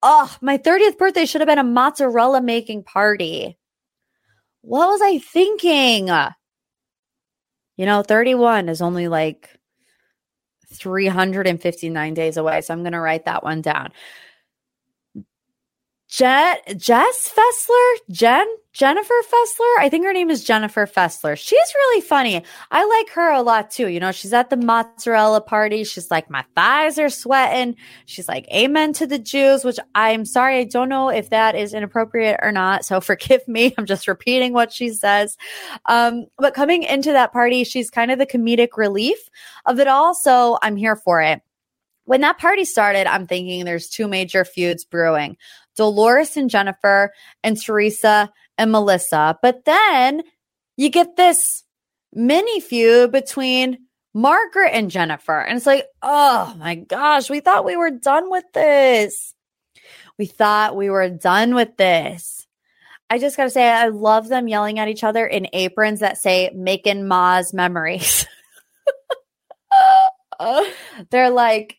Oh, 0.01 0.33
my 0.39 0.57
30th 0.57 0.97
birthday 0.97 1.25
should 1.25 1.41
have 1.41 1.49
been 1.49 1.59
a 1.59 1.65
mozzarella 1.65 2.41
making 2.41 2.83
party. 2.83 3.57
What 4.61 4.87
was 4.87 5.01
I 5.01 5.19
thinking? 5.19 6.07
You 7.75 7.85
know, 7.85 8.03
31 8.03 8.69
is 8.69 8.81
only 8.81 9.09
like 9.09 9.49
359 10.75 12.13
days 12.13 12.37
away. 12.37 12.61
So 12.61 12.73
I'm 12.73 12.83
going 12.83 12.93
to 12.93 13.01
write 13.01 13.25
that 13.25 13.43
one 13.43 13.61
down. 13.61 13.91
Je- 16.13 16.75
Jess 16.77 17.33
Fessler? 17.33 17.95
Jen? 18.11 18.45
Jennifer 18.71 19.15
Fessler? 19.23 19.79
I 19.79 19.89
think 19.89 20.05
her 20.05 20.13
name 20.13 20.29
is 20.29 20.43
Jennifer 20.43 20.85
Fessler. 20.85 21.35
She's 21.35 21.73
really 21.75 22.01
funny. 22.01 22.43
I 22.69 22.85
like 22.85 23.09
her 23.15 23.31
a 23.31 23.41
lot 23.41 23.71
too. 23.71 23.87
You 23.87 23.99
know, 23.99 24.11
she's 24.11 24.31
at 24.31 24.51
the 24.51 24.57
mozzarella 24.57 25.41
party. 25.41 25.83
She's 25.83 26.11
like, 26.11 26.29
my 26.29 26.45
thighs 26.53 26.99
are 26.99 27.09
sweating. 27.09 27.77
She's 28.05 28.27
like, 28.27 28.47
amen 28.53 28.93
to 28.93 29.07
the 29.07 29.17
Jews, 29.17 29.65
which 29.65 29.79
I'm 29.95 30.23
sorry. 30.23 30.59
I 30.59 30.65
don't 30.65 30.87
know 30.87 31.09
if 31.09 31.31
that 31.31 31.55
is 31.55 31.73
inappropriate 31.73 32.39
or 32.43 32.51
not. 32.51 32.85
So 32.85 33.01
forgive 33.01 33.47
me. 33.47 33.73
I'm 33.75 33.87
just 33.87 34.07
repeating 34.07 34.53
what 34.53 34.71
she 34.71 34.89
says. 34.89 35.35
Um, 35.87 36.27
but 36.37 36.53
coming 36.53 36.83
into 36.83 37.11
that 37.11 37.33
party, 37.33 37.63
she's 37.63 37.89
kind 37.89 38.11
of 38.11 38.19
the 38.19 38.27
comedic 38.27 38.77
relief 38.77 39.17
of 39.65 39.79
it 39.79 39.87
all. 39.87 40.13
So 40.13 40.59
I'm 40.61 40.75
here 40.75 40.95
for 40.95 41.23
it 41.23 41.41
when 42.05 42.21
that 42.21 42.37
party 42.37 42.65
started, 42.65 43.07
I'm 43.07 43.27
thinking 43.27 43.63
there's 43.63 43.87
two 43.87 44.07
major 44.07 44.43
feuds 44.43 44.83
brewing 44.83 45.37
Dolores 45.75 46.37
and 46.37 46.49
Jennifer, 46.49 47.11
and 47.43 47.59
Teresa 47.59 48.31
and 48.57 48.71
Melissa. 48.71 49.37
But 49.41 49.65
then 49.65 50.23
you 50.77 50.89
get 50.89 51.15
this 51.15 51.63
mini 52.13 52.59
feud 52.59 53.11
between 53.11 53.79
Margaret 54.13 54.71
and 54.73 54.91
Jennifer. 54.91 55.39
And 55.39 55.57
it's 55.57 55.65
like, 55.65 55.87
oh 56.01 56.53
my 56.57 56.75
gosh, 56.75 57.29
we 57.29 57.39
thought 57.39 57.65
we 57.65 57.77
were 57.77 57.91
done 57.91 58.29
with 58.29 58.45
this. 58.53 59.33
We 60.17 60.25
thought 60.27 60.75
we 60.75 60.89
were 60.89 61.09
done 61.09 61.55
with 61.55 61.75
this. 61.77 62.47
I 63.09 63.19
just 63.19 63.37
got 63.37 63.43
to 63.45 63.49
say, 63.49 63.69
I 63.69 63.87
love 63.87 64.27
them 64.27 64.47
yelling 64.47 64.79
at 64.79 64.87
each 64.87 65.03
other 65.03 65.25
in 65.25 65.47
aprons 65.53 65.99
that 65.99 66.17
say 66.17 66.51
making 66.53 67.07
Ma's 67.07 67.53
memories. 67.53 68.25
they're 71.09 71.29
like, 71.29 71.77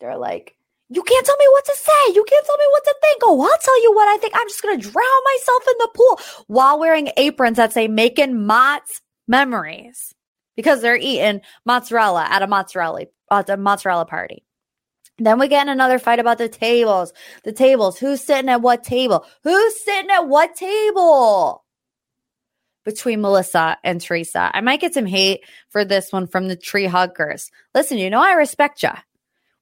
they're 0.00 0.18
like, 0.18 0.56
you 0.90 1.02
can't 1.02 1.26
tell 1.26 1.36
me 1.36 1.46
what 1.50 1.64
to 1.66 1.76
say. 1.76 2.14
You 2.14 2.24
can't 2.28 2.46
tell 2.46 2.56
me 2.56 2.64
what 2.70 2.84
to 2.84 2.94
think. 3.02 3.22
Oh, 3.24 3.42
I'll 3.42 3.58
tell 3.58 3.82
you 3.82 3.92
what 3.94 4.08
I 4.08 4.16
think. 4.16 4.32
I'm 4.34 4.48
just 4.48 4.62
going 4.62 4.80
to 4.80 4.90
drown 4.90 5.24
myself 5.34 5.62
in 5.68 5.74
the 5.78 5.90
pool 5.94 6.20
while 6.46 6.78
wearing 6.78 7.10
aprons 7.16 7.58
that 7.58 7.72
say 7.72 7.88
making 7.88 8.46
Mott's 8.46 9.02
memories 9.26 10.14
because 10.56 10.80
they're 10.80 10.96
eating 10.96 11.42
mozzarella 11.66 12.26
at 12.28 12.42
a 12.42 12.46
mozzarella, 12.46 13.04
at 13.30 13.50
a 13.50 13.56
mozzarella 13.56 14.06
party. 14.06 14.44
Then 15.18 15.38
we 15.38 15.48
get 15.48 15.62
in 15.62 15.68
another 15.68 15.98
fight 15.98 16.20
about 16.20 16.38
the 16.38 16.48
tables. 16.48 17.12
The 17.44 17.52
tables. 17.52 17.98
Who's 17.98 18.22
sitting 18.22 18.48
at 18.48 18.62
what 18.62 18.82
table? 18.82 19.26
Who's 19.42 19.84
sitting 19.84 20.10
at 20.10 20.26
what 20.28 20.54
table? 20.54 21.64
Between 22.84 23.20
Melissa 23.20 23.76
and 23.84 24.00
Teresa. 24.00 24.50
I 24.54 24.60
might 24.62 24.80
get 24.80 24.94
some 24.94 25.06
hate 25.06 25.40
for 25.68 25.84
this 25.84 26.12
one 26.12 26.28
from 26.28 26.48
the 26.48 26.56
tree 26.56 26.86
huggers. 26.86 27.50
Listen, 27.74 27.98
you 27.98 28.08
know 28.08 28.22
I 28.22 28.32
respect 28.32 28.82
you. 28.82 28.90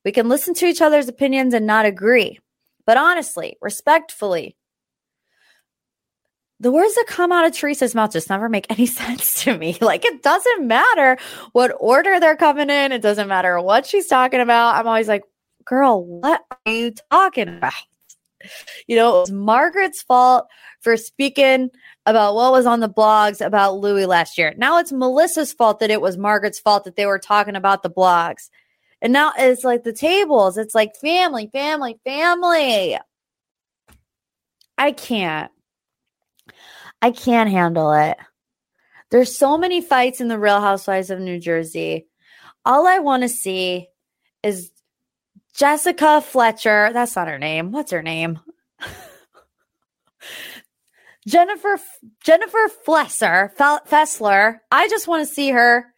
We 0.06 0.12
can 0.12 0.28
listen 0.28 0.54
to 0.54 0.66
each 0.66 0.80
other's 0.80 1.08
opinions 1.08 1.52
and 1.52 1.66
not 1.66 1.84
agree. 1.84 2.38
But 2.86 2.96
honestly, 2.96 3.56
respectfully, 3.60 4.56
the 6.60 6.70
words 6.70 6.94
that 6.94 7.06
come 7.08 7.32
out 7.32 7.44
of 7.44 7.50
Teresa's 7.50 7.92
mouth 7.92 8.12
just 8.12 8.30
never 8.30 8.48
make 8.48 8.66
any 8.70 8.86
sense 8.86 9.42
to 9.42 9.58
me. 9.58 9.76
Like, 9.80 10.04
it 10.04 10.22
doesn't 10.22 10.64
matter 10.64 11.18
what 11.50 11.74
order 11.80 12.20
they're 12.20 12.36
coming 12.36 12.70
in, 12.70 12.92
it 12.92 13.02
doesn't 13.02 13.26
matter 13.26 13.60
what 13.60 13.84
she's 13.84 14.06
talking 14.06 14.38
about. 14.38 14.76
I'm 14.76 14.86
always 14.86 15.08
like, 15.08 15.24
girl, 15.64 16.04
what 16.04 16.40
are 16.50 16.72
you 16.72 16.92
talking 17.10 17.48
about? 17.48 17.72
You 18.86 18.94
know, 18.94 19.16
it 19.16 19.20
was 19.22 19.32
Margaret's 19.32 20.02
fault 20.02 20.46
for 20.82 20.96
speaking 20.96 21.68
about 22.04 22.36
what 22.36 22.52
was 22.52 22.64
on 22.64 22.78
the 22.78 22.88
blogs 22.88 23.44
about 23.44 23.80
Luis 23.80 24.06
last 24.06 24.38
year. 24.38 24.54
Now 24.56 24.78
it's 24.78 24.92
Melissa's 24.92 25.52
fault 25.52 25.80
that 25.80 25.90
it 25.90 26.00
was 26.00 26.16
Margaret's 26.16 26.60
fault 26.60 26.84
that 26.84 26.94
they 26.94 27.06
were 27.06 27.18
talking 27.18 27.56
about 27.56 27.82
the 27.82 27.90
blogs. 27.90 28.50
And 29.02 29.12
now 29.12 29.32
it's 29.36 29.64
like 29.64 29.84
the 29.84 29.92
tables, 29.92 30.56
it's 30.58 30.74
like 30.74 30.96
family, 30.96 31.48
family, 31.52 31.98
family. 32.04 32.98
I 34.78 34.92
can't. 34.92 35.50
I 37.02 37.10
can't 37.10 37.50
handle 37.50 37.92
it. 37.92 38.16
There's 39.10 39.36
so 39.36 39.56
many 39.56 39.80
fights 39.80 40.20
in 40.20 40.28
the 40.28 40.38
Real 40.38 40.60
Housewives 40.60 41.10
of 41.10 41.20
New 41.20 41.38
Jersey. 41.38 42.06
All 42.64 42.86
I 42.86 42.98
want 42.98 43.22
to 43.22 43.28
see 43.28 43.88
is 44.42 44.72
Jessica 45.54 46.20
Fletcher. 46.20 46.90
That's 46.92 47.14
not 47.16 47.28
her 47.28 47.38
name. 47.38 47.70
What's 47.70 47.92
her 47.92 48.02
name? 48.02 48.40
Jennifer 51.26 51.78
Jennifer 52.22 52.70
Flesser, 52.86 53.54
Fessler. 53.56 54.58
I 54.70 54.88
just 54.88 55.08
want 55.08 55.26
to 55.26 55.32
see 55.32 55.50
her 55.50 55.92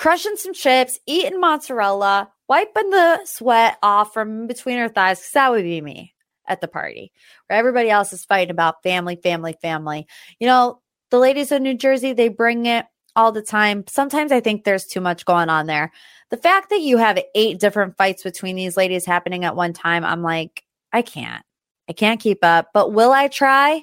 crushing 0.00 0.36
some 0.36 0.54
chips, 0.54 0.98
eating 1.06 1.38
mozzarella, 1.38 2.32
wiping 2.48 2.88
the 2.88 3.22
sweat 3.26 3.76
off 3.82 4.14
from 4.14 4.46
between 4.46 4.78
her 4.78 4.88
thighs 4.88 5.18
because 5.18 5.32
that 5.32 5.50
would 5.50 5.62
be 5.62 5.82
me 5.82 6.14
at 6.48 6.62
the 6.62 6.68
party 6.68 7.12
where 7.46 7.58
everybody 7.58 7.90
else 7.90 8.10
is 8.14 8.24
fighting 8.24 8.50
about 8.50 8.82
family, 8.82 9.16
family, 9.16 9.54
family. 9.60 10.06
You 10.38 10.46
know, 10.46 10.80
the 11.10 11.18
ladies 11.18 11.52
of 11.52 11.60
New 11.60 11.74
Jersey, 11.74 12.14
they 12.14 12.28
bring 12.28 12.64
it 12.64 12.86
all 13.14 13.30
the 13.30 13.42
time. 13.42 13.84
Sometimes 13.88 14.32
I 14.32 14.40
think 14.40 14.64
there's 14.64 14.86
too 14.86 15.02
much 15.02 15.26
going 15.26 15.50
on 15.50 15.66
there. 15.66 15.92
The 16.30 16.38
fact 16.38 16.70
that 16.70 16.80
you 16.80 16.96
have 16.96 17.22
eight 17.34 17.60
different 17.60 17.98
fights 17.98 18.22
between 18.22 18.56
these 18.56 18.78
ladies 18.78 19.04
happening 19.04 19.44
at 19.44 19.54
one 19.54 19.74
time, 19.74 20.02
I'm 20.02 20.22
like, 20.22 20.64
I 20.94 21.02
can't. 21.02 21.44
I 21.90 21.92
can't 21.92 22.20
keep 22.20 22.42
up. 22.42 22.70
But 22.72 22.94
will 22.94 23.12
I 23.12 23.28
try? 23.28 23.82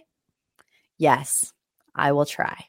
Yes, 0.98 1.54
I 1.94 2.12
will 2.14 2.26
try. 2.26 2.66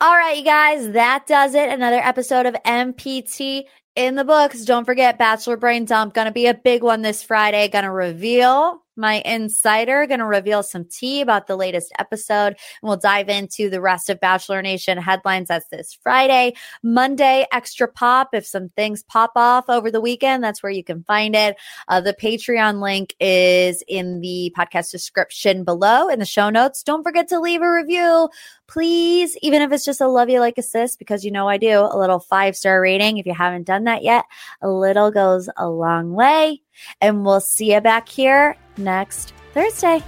All 0.00 0.14
right, 0.14 0.36
you 0.36 0.44
guys, 0.44 0.90
that 0.90 1.26
does 1.26 1.54
it. 1.54 1.68
Another 1.68 1.96
episode 1.98 2.46
of 2.46 2.54
MPT 2.66 3.64
in 3.96 4.14
the 4.14 4.24
books. 4.24 4.64
Don't 4.64 4.84
forget, 4.84 5.18
Bachelor 5.18 5.56
Brain 5.56 5.84
Dump, 5.84 6.14
to 6.26 6.32
be 6.32 6.46
a 6.46 6.54
big 6.54 6.82
one 6.82 7.02
this 7.02 7.22
Friday. 7.22 7.68
To 7.68 7.90
reveal 7.90 8.83
my 8.96 9.22
insider 9.24 10.06
going 10.06 10.20
to 10.20 10.26
reveal 10.26 10.62
some 10.62 10.84
tea 10.84 11.20
about 11.20 11.46
the 11.46 11.56
latest 11.56 11.92
episode 11.98 12.48
and 12.48 12.56
we'll 12.82 12.96
dive 12.96 13.28
into 13.28 13.68
the 13.68 13.80
rest 13.80 14.10
of 14.10 14.20
bachelor 14.20 14.62
nation 14.62 14.98
headlines 14.98 15.48
that's 15.48 15.68
this 15.68 15.96
friday. 16.02 16.54
Monday 16.82 17.46
extra 17.52 17.88
pop. 17.88 18.34
If 18.34 18.46
some 18.46 18.68
things 18.70 19.02
pop 19.04 19.32
off 19.36 19.68
over 19.68 19.90
the 19.90 20.00
weekend 20.00 20.42
that's 20.42 20.62
where 20.62 20.72
you 20.72 20.84
can 20.84 21.04
find 21.04 21.34
it. 21.34 21.56
Uh, 21.88 22.00
the 22.00 22.14
patreon 22.14 22.80
link 22.80 23.14
is 23.20 23.82
in 23.88 24.20
the 24.20 24.52
podcast 24.56 24.90
description 24.90 25.64
below 25.64 26.08
in 26.08 26.18
the 26.18 26.24
show 26.24 26.50
notes. 26.50 26.82
Don't 26.82 27.02
forget 27.02 27.28
to 27.28 27.40
leave 27.40 27.62
a 27.62 27.72
review. 27.72 28.28
Please 28.66 29.36
even 29.42 29.62
if 29.62 29.72
it's 29.72 29.84
just 29.84 30.00
a 30.00 30.08
love 30.08 30.28
you 30.28 30.40
like 30.40 30.58
a 30.58 30.62
sis 30.62 30.96
because 30.96 31.24
you 31.24 31.30
know 31.30 31.48
i 31.48 31.58
do 31.58 31.80
a 31.80 31.98
little 31.98 32.18
five 32.20 32.56
star 32.56 32.80
rating. 32.80 33.18
If 33.18 33.26
you 33.26 33.34
haven't 33.34 33.66
done 33.66 33.84
that 33.84 34.02
yet 34.02 34.24
a 34.62 34.70
little 34.70 35.10
goes 35.10 35.48
a 35.56 35.68
long 35.68 36.12
way 36.12 36.63
and 37.00 37.24
we'll 37.24 37.40
see 37.40 37.72
you 37.74 37.80
back 37.80 38.08
here 38.08 38.56
next 38.76 39.32
Thursday. 39.52 40.02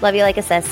Love 0.00 0.14
you 0.14 0.22
like 0.22 0.36
a 0.36 0.42
sis. 0.42 0.66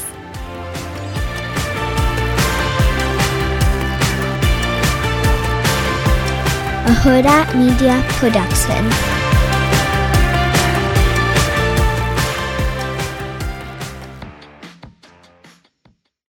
A 6.86 6.94
Huda 7.02 7.54
Media 7.56 8.04
Production. 8.10 9.15